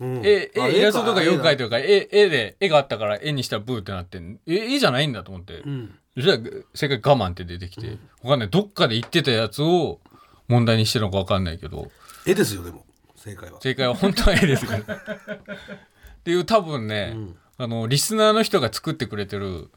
[0.00, 0.20] うん。
[0.24, 5.60] 絵あ絵イラストとかよく描いててるから絵絵で絵があったから絵にしたらブーってなってえ絵じゃないんだと思って。
[5.60, 5.94] うん。
[6.16, 6.38] じゃあ
[6.74, 7.98] 正解我慢って出てきて。
[8.22, 8.50] わかんない。
[8.50, 10.00] どっかで言ってたやつを
[10.48, 11.90] 問題にしてるのかわかんないけど。
[12.26, 12.84] 絵ですよでも。
[13.16, 13.60] 正解は。
[13.60, 14.64] 正解は本当は絵です。
[14.64, 17.36] よ っていう多分ね、うん。
[17.56, 19.70] あのリスナーの人が作ってくれてる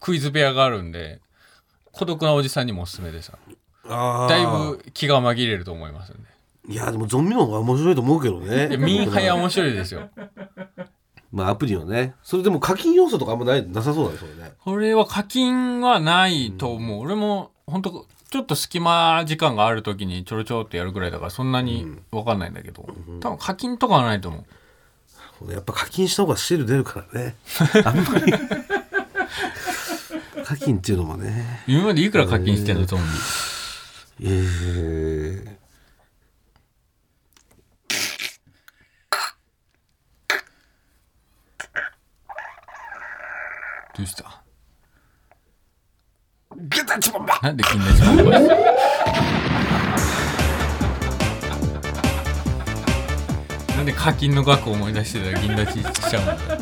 [0.00, 1.20] クイズ部屋があるんで
[1.92, 3.30] 孤独なおじさんにもおすすめです。
[3.30, 3.43] あー
[3.88, 6.22] だいぶ気が紛れると思いますんで。
[6.66, 8.68] いやでもゾンビの方が面白いと思うけどね。
[8.68, 10.08] いやミンハヤ面白いですよ。
[11.30, 12.14] まあアプリはね。
[12.22, 14.52] それでも課金要素とかあんまないなさそうだねそれね。
[14.58, 22.86] これは課金はないと思う、俺も本当ちょっと隙間時間がある時にちょろちょろっとやるぐらいだからそんなに分かんないんだけど、
[23.20, 24.44] 多分課金とかはないと思
[25.42, 25.52] う。
[25.52, 27.36] やっぱ課金した方がシール出るからね。
[27.84, 28.32] あんまり。
[30.44, 31.64] 課金っていうのもね。
[31.66, 33.06] 今までいくら課金してんのゾンビ
[34.20, 35.44] えー、
[43.96, 44.42] どうした？
[46.56, 48.30] ゲタチボンバなんで金田一ボン
[53.76, 56.60] なんで課金の額を思い出してたら銀立ちしちゃうんだよ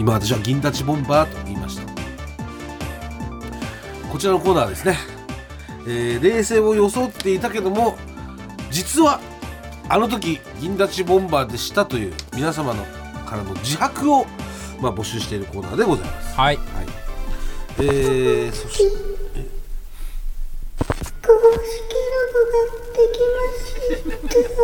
[0.00, 1.82] 今私は銀立ちボンバーと言いました。
[4.10, 4.96] こちらのコーナーはですね、
[5.86, 7.98] えー冷静を装っていたけども
[8.70, 9.20] 実は
[9.90, 12.82] あの時銀立ちボンバーでしたという皆様の
[13.26, 14.24] からの自白を、
[14.80, 16.34] まあ、募集しているコーナーでございます。
[16.34, 16.56] はい。
[16.56, 16.66] はい。
[17.78, 18.84] えー、そして
[21.22, 21.34] 公式ロ
[22.32, 22.56] ゴが
[22.96, 23.40] できま
[24.30, 24.60] した。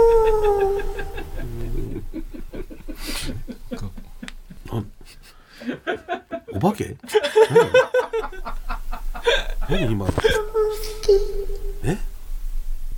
[6.57, 6.97] お化け？
[9.69, 9.79] 何？
[9.79, 10.13] 何今の？
[11.85, 11.99] え？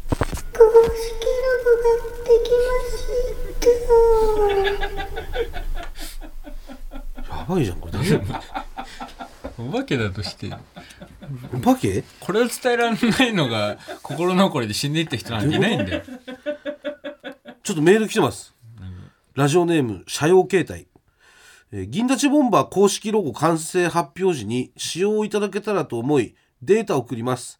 [0.08, 0.62] 公式ロ
[1.64, 1.90] ゴが
[2.24, 2.94] できまし
[7.26, 7.34] た。
[7.36, 7.92] やばいじゃんこれ。
[7.94, 8.20] 大丈
[9.58, 10.52] お化けだとして。
[11.52, 12.04] 夫お化け？
[12.20, 16.02] これを伝えられないのが心残りで死んでいった人なんていないんだよ。
[17.64, 18.54] ちょっとメール来てます。
[19.34, 20.87] ラジオネーム、社用携帯。
[21.70, 27.58] えー銀立ちボンバー公式ロゴ完成発表時に使用いただけたらと思い、データを送ります。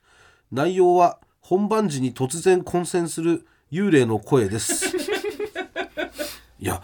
[0.50, 4.96] 内容は、本番時に突然混戦する幽霊の声です。
[6.59, 6.80] いや、っ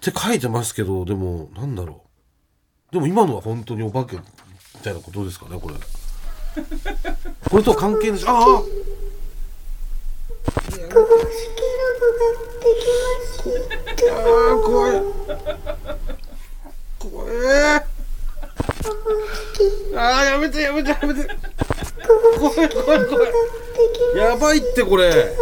[0.00, 2.02] て書いてますけど、でも、なんだろ
[2.90, 2.92] う。
[2.92, 4.22] でも今のは本当にお化けみ
[4.82, 5.74] たいなことですかね、これ。
[7.50, 8.74] これとは関係ないし、ああ公式
[10.90, 11.14] ロゴが
[12.60, 12.86] でき
[13.46, 14.16] ました。
[14.16, 16.17] あー怖い
[16.98, 17.84] 怖え
[19.96, 21.28] あーやめてやめてやめて。
[22.38, 23.28] 怖い怖い怖い。
[24.16, 25.34] やばいってこれ。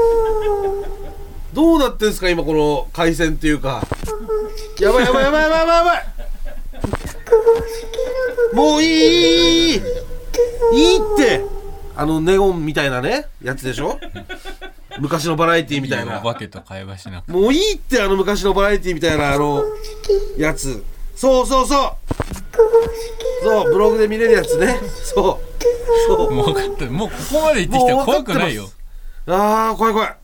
[1.52, 3.82] どうなってんすか今この回線っていうか。
[4.78, 5.76] やばいやばいやばいやばいやばい。
[5.76, 6.04] やばい
[8.54, 8.90] もういい
[9.74, 9.76] いい。
[9.76, 11.44] いいって。
[11.98, 13.98] あのネオンみたいなねやつでしょ？
[14.98, 16.20] 昔のバラエティみたいな。
[16.20, 17.32] お化けと会話しなくて。
[17.32, 19.64] もういいってあの昔のバラエティみたいなあの
[20.36, 20.84] やつ
[21.16, 21.92] そうそうそう。
[23.42, 24.78] そうブログで見れるやつね。
[24.82, 26.06] そう。
[26.08, 26.30] そう。
[26.30, 26.84] もう分かった。
[26.86, 28.68] もうここまで言ってきたら怖くないよ。
[29.26, 30.16] あー怖い怖い。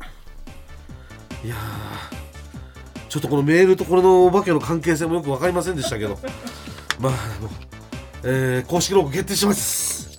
[1.44, 3.08] いやー。
[3.08, 6.18] ちょっとこのメールとこれのお化けの関係性もよく分かりませんでしたけど。
[7.00, 7.50] まああの、
[8.24, 10.18] えー公式ロゴ決定します。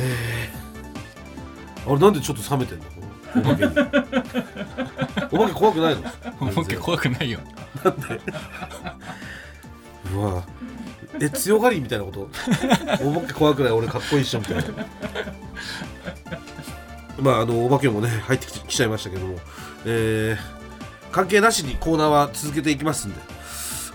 [0.00, 2.84] えー、あれなんでちょっと冷めてんの？
[3.36, 3.72] お化けに。
[5.32, 6.02] お化け怖くないの？
[6.40, 7.40] お化け怖くないよ。
[10.14, 10.44] うわ。
[11.20, 12.28] え強がりみたいなこと？
[13.02, 13.72] お化け怖くない？
[13.72, 14.64] 俺かっこいいっしょみたいな。
[17.20, 19.38] まああのお化けもね入ってききちゃいましたけども。
[19.84, 20.58] えー
[21.10, 23.20] 関係なしにコーナーは続けていきますんで。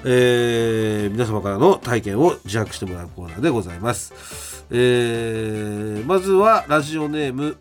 [0.06, 4.66] えー皆様からの体験を自白してもらうコーナーでございます。
[4.72, 7.56] えーまずはラジオネーム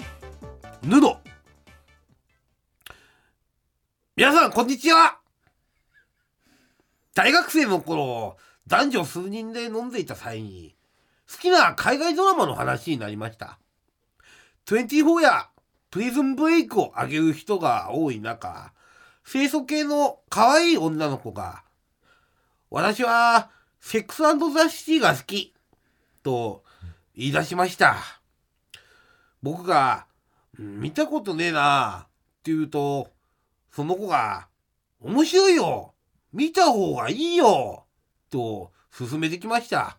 [0.83, 1.18] ヌド
[4.15, 5.17] 皆さんこんにちは。
[7.15, 8.37] 大学生の頃
[8.67, 10.77] 男女数人で飲んでいた際に
[11.33, 13.59] 好きな海外ドラマの話になりました。
[14.67, 15.49] 24や
[15.91, 18.75] プリズンブレイクを挙げる人が多い中
[19.27, 21.63] 清楚系の可愛い女の子が
[22.69, 23.49] 私は
[23.81, 25.55] セックスザ・シティが好き
[26.23, 26.63] と
[27.17, 27.97] 言い出しました。
[29.43, 30.05] 僕が
[30.59, 32.07] 見たことねえなっ
[32.43, 33.09] て言うと
[33.75, 34.49] その子が
[35.01, 35.95] 面白いよ
[36.33, 37.85] 見た方がいいよ
[38.31, 39.99] と勧めてきました。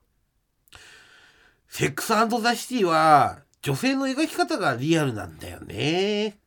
[1.67, 6.38] セックスザ・シティは女性の描き方がリアルなんだよね。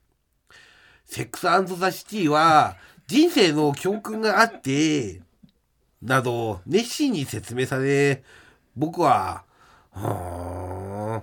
[1.05, 1.43] セックス
[1.79, 2.77] ザ・シティは
[3.09, 5.21] 人生の教訓があって、
[6.03, 8.23] など熱心に説明され、
[8.77, 9.45] 僕は、
[9.91, 11.23] は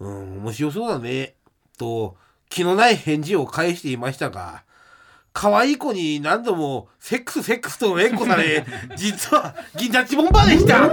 [0.00, 1.34] ーん、うん、面白そうだね、
[1.78, 2.16] と
[2.48, 4.64] 気のない返事を返していましたが、
[5.36, 8.64] 可愛い子に何度もセックスセックスと連呼され
[8.96, 10.86] 実は銀座チボンバーでした。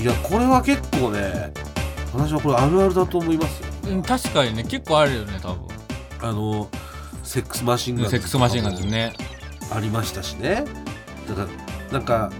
[0.00, 1.52] いやこれは結構ね
[2.14, 3.66] 私はこれあるあるだと思いますよ。
[3.88, 5.58] うん確かにね結構あるよね多分。
[6.22, 6.70] あの
[7.22, 9.12] SEX MACHINEGUNS SEX MACHINEGUNS ね。
[9.70, 10.64] ありましたしね。
[11.28, 11.48] だから
[11.92, 12.30] なんか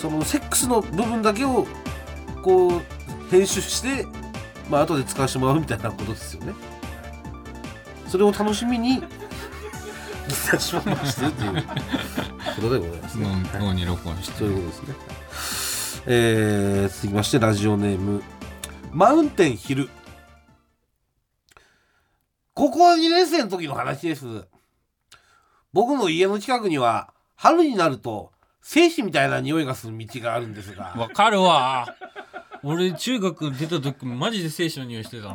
[0.00, 1.66] そのセックスの部分だけを
[2.44, 2.82] こう
[3.28, 4.06] 編集して
[4.68, 6.54] まあ後で使わせてもらうみたいなことですよね。
[8.08, 9.02] それを楽しみにギ
[10.50, 11.54] ターしてるっていう
[12.56, 13.60] ことでございますね、はい。
[13.60, 14.38] 脳に録音して。
[14.38, 16.02] そういうことですね。
[16.06, 18.22] えー、続きましてラジオネーム
[18.92, 19.88] マウンテンヒル。
[22.54, 24.26] 高校2年生の時の話です。
[25.72, 30.94] 僕の家の近くには春になると精子みたいな匂いがする道があるんですが。
[30.96, 31.96] わかるわ
[32.64, 35.34] 俺中学出た時マジで精子の匂いしてたの。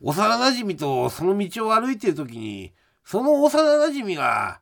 [0.00, 2.72] 幼なじみとその道を歩いてる時に
[3.04, 4.60] その幼なじみが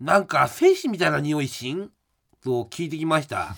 [0.00, 1.90] なんか精子みたいな匂いしん？
[2.42, 3.54] と聞いてきました。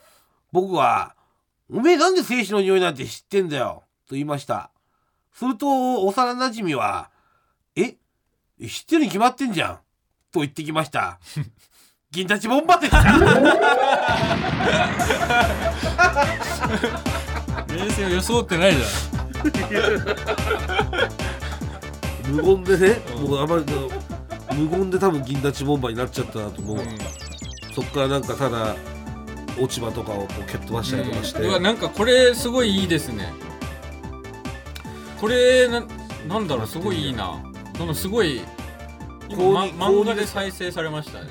[0.52, 1.14] 僕は
[1.70, 4.70] 「おめえなんで精子の匂いなんて知ってんだよ」と言いました。
[5.32, 7.10] すると幼なじみは
[7.76, 7.96] 「え？
[8.66, 9.80] 知ってるに決まってんじゃん」
[10.32, 11.18] と言ってきました
[12.12, 13.02] 銀立ちボンバーでした
[17.74, 18.78] 冷静を装ってないじ
[22.28, 23.64] 無言でね、もうあまり
[24.54, 26.84] 無言で多分銀立ちボンバーになっちゃったなと思う、ゃん、
[27.74, 28.76] そっからなんかただ
[29.58, 33.32] 落ち葉とかをこう蹴っ飛ばしたりとかして、うわなんかこれすごいいいですね。
[35.18, 35.82] これな
[36.28, 37.42] なんだろうすごいいいな。
[37.78, 38.42] そのすごい
[39.30, 41.30] 今、公ま、認漫画で再生されましたね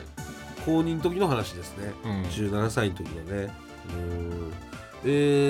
[0.65, 2.23] 公認の時の話ですね、うん。
[2.23, 3.53] 17歳の時のね。
[3.89, 4.53] うん。
[5.03, 5.07] え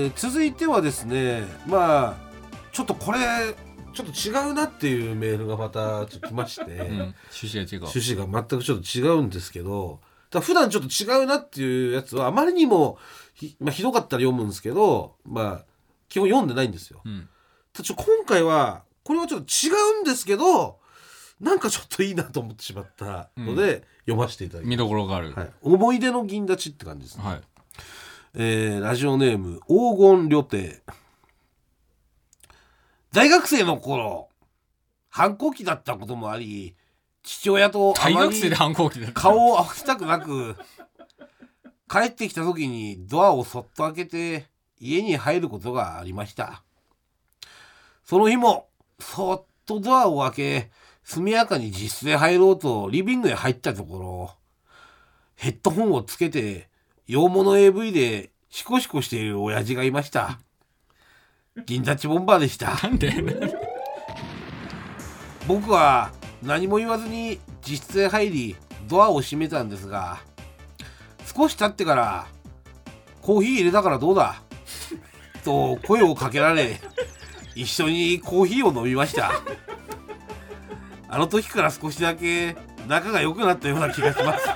[0.07, 2.15] ー続いてはですねまあ
[2.71, 3.19] ちょっとこれ
[3.93, 7.15] ちょっと違うなっていうメールがまたちょっと来まして、 うん。
[7.43, 7.79] 趣旨が違う。
[7.81, 9.99] 趣旨が全くちょっと違うんですけど
[10.29, 12.97] だ普段ちょっと違うなっていうやつはあまりにも
[13.33, 15.65] ひ,、まあ、ひどかったら読むんですけどまあ
[16.07, 17.01] 基本読んでないんですよ。
[17.03, 17.27] うん。
[17.73, 20.79] 今回はこれはちょっと違うんですけど
[21.41, 25.33] なんかちょっといいなと思ってしまったので、読ませていただきます見どころがある。
[25.33, 27.41] はい、思い出の銀立ちって感じですね、はい。
[28.35, 30.57] えーラジオネーム黄金旅程。
[33.11, 34.29] 大学生の頃
[35.09, 36.75] 反抗期だったこともあり
[37.23, 40.55] 父親とあまり大学生で反抗期だった顔を合わせたくなく
[41.89, 44.45] 帰ってきた時にドアをそっと開けて
[44.79, 46.63] 家に入ることがありました。
[48.05, 48.67] その日も
[48.99, 50.71] そっとドアを開け
[51.03, 54.31] 速やかに自室へ入ろうとリビングへ入ったところ
[55.35, 56.69] ヘッドホンをつけて
[57.07, 60.39] 洋物 AV でシコシコしている親父がいました。
[61.65, 62.79] 銀座チボンバーでした。
[62.87, 63.11] なんで？
[65.47, 66.11] 僕は
[66.43, 68.55] 何も言わずに自室へ入り
[68.87, 70.19] ドアを閉めたんですが
[71.35, 72.27] 少し経ってから
[73.21, 74.41] 「コーヒー入れたからどうだ?」
[75.43, 76.79] と声をかけられ
[77.55, 79.31] 一緒にコーヒーを飲みました
[81.13, 82.55] あの時から少しだけ
[82.87, 84.49] 仲が良くなったような気がします。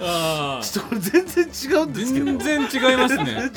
[0.00, 2.26] ああちょっとこれ全然違うんですけど。
[2.26, 3.52] 全然違いますね。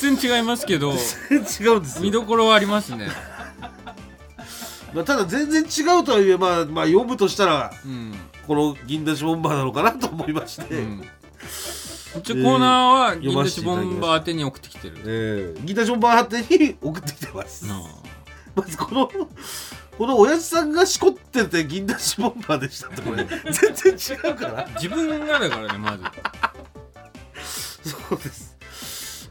[0.00, 0.92] 全然違いますけど
[1.28, 3.06] 全然違うんですよ、見どころはありますね。
[4.92, 8.12] まあ、ただ全然違うとはいえ、まあ、まあ読むとしたらうん、
[8.48, 11.04] この銀出しボンバーなのかなと思いまして、うん、
[12.20, 17.66] 一応コーナーは読銀ませていただきます立ちボンバー宛てに送ってきてる、えー、ギターションバー宛てに送ってきてます。
[17.66, 17.80] なあ
[18.54, 19.10] まずこの、
[19.96, 24.68] この親父さんがしこってて銀だしボンバーでしたってこれ、 全然違うから。
[24.74, 26.04] 自分がだからねまず。
[27.90, 28.58] そうです。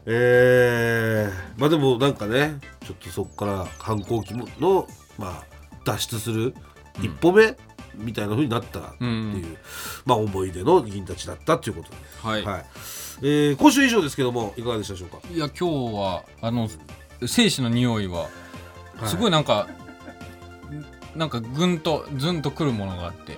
[0.06, 4.88] えー、まあでもなんかね、ちょっとそこから反抗期の、
[5.18, 5.44] まあ、
[5.84, 6.54] 脱出する
[7.02, 7.56] 一歩目
[7.94, 9.56] みたいな風になったっていう、うん。
[10.04, 11.96] まあ思い出の銀たちだったっていうことで。
[11.96, 12.26] す。
[12.26, 12.66] はい、はい。
[13.22, 15.18] えー、今週以上ですけども、いかがでしたでしょうか？
[15.32, 16.68] い、や今日はあの
[17.26, 18.28] 精子の匂いはは
[19.04, 19.08] い。
[19.08, 19.68] すごいなんか、
[21.14, 23.36] なんかぐんとずんとくるものがあって。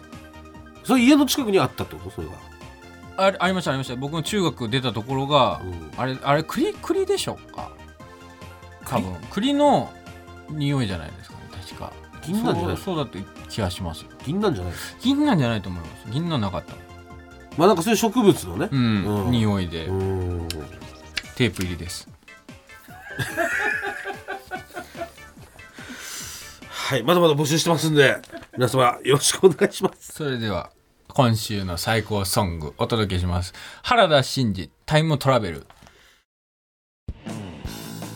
[0.84, 2.10] それ家の近くにあったってこと？
[2.10, 2.34] それが。
[3.16, 3.96] あれありましたありました。
[3.96, 5.90] 僕の中学出たところが、うん。
[5.96, 7.70] あれあれ栗栗でしょうか？
[8.86, 9.14] 多分。
[9.30, 9.92] 栗の
[10.50, 11.92] 匂いじゃないですかね確か
[12.24, 12.76] 銀なんじゃない。
[12.76, 13.18] そうだって
[13.48, 14.06] 気がします。
[14.24, 16.10] 銀なんじゃない銀なんじゃないと思います。
[16.10, 16.74] 銀なんなかった
[17.56, 18.68] まあなんかそういう植物のね。
[18.70, 19.30] うん、うん。
[19.30, 20.48] 匂いで、うん。
[21.36, 22.08] テープ入りです。
[26.68, 28.18] はい、まだまだ募集してますんで、
[28.54, 30.12] 皆様よろしくお願いします。
[30.12, 30.70] それでは
[31.08, 33.54] 今週の最高ソングお届けします。
[33.82, 35.66] 原田真二タイムトラベル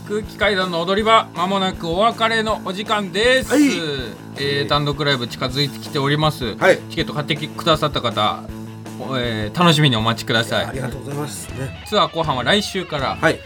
[0.09, 3.63] 空気階段の踊り場まもなくお別れのお時間です、はい。
[4.39, 6.79] えー単独ライブ近づいてきております、はい。
[6.91, 8.45] チケット買ってくださった方、
[9.19, 10.67] えー楽しみにお待ちください。
[10.67, 11.49] ありがとうございます。
[11.59, 13.41] ね、ツアー後半は来週から、はい、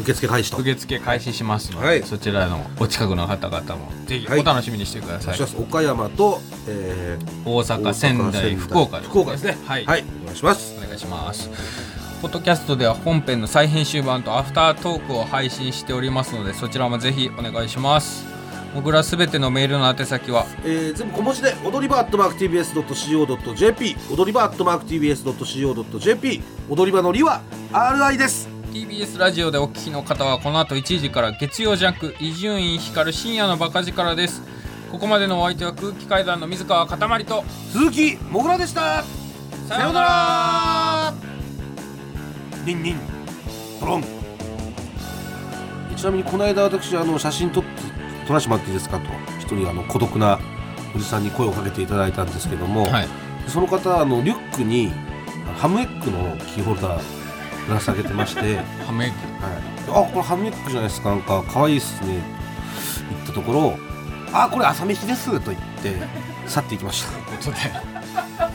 [0.00, 0.58] 受付開始と。
[0.58, 2.02] 受付開始しますので、はい。
[2.02, 4.40] そちらのお近くの方々もぜひはい。
[4.40, 9.56] お楽しみにしてください、お願いします岡山と、えー大阪仙台福岡福岡ですね。
[9.64, 10.74] はい、はい、お願いします。
[10.76, 18.24] お願いしますポッドキャストでは本編の再編集版とアフタートークを配信しておりますのでそちらもぜひお願いします。
[18.76, 27.42] 僕らすべてのメールの宛先はえー、全部小文字で踊り場アットマーク TBS.CO.JP 踊り場アットマーク TBS.CO.JP 踊り場のりは
[27.72, 28.48] RI です。
[28.72, 34.42] TBS ラジオでお聞きの方はこの後1時から月曜ジャンク伊集院光る深夜のバカ力です。
[34.92, 37.42] ここまでのお相手は空気階段の水川かたまりと
[37.72, 39.02] 鈴木もぐらでした。
[39.68, 41.31] さようなら
[42.64, 42.96] ニンニン。
[43.80, 44.04] トロン。
[45.96, 47.70] ちなみにこの間私あの写真撮って
[48.26, 49.04] 撮らせてもらっていいですかと
[49.40, 50.38] 一人あの孤独な
[50.94, 53.08] おじさんに声をかけていただいたんですけども、はい。
[53.48, 54.90] その方あのリュックに
[55.56, 57.02] ハムエッグのキーホルダー
[57.66, 59.12] ぶら下げてまして、 はい、ハメ
[59.88, 61.10] あこれハムエッグじゃないですか。
[61.10, 62.42] なんか可愛いっすね。
[63.10, 63.78] 言ったところ
[64.32, 65.94] あこれ朝飯ですと言って
[66.46, 68.51] 去っていきました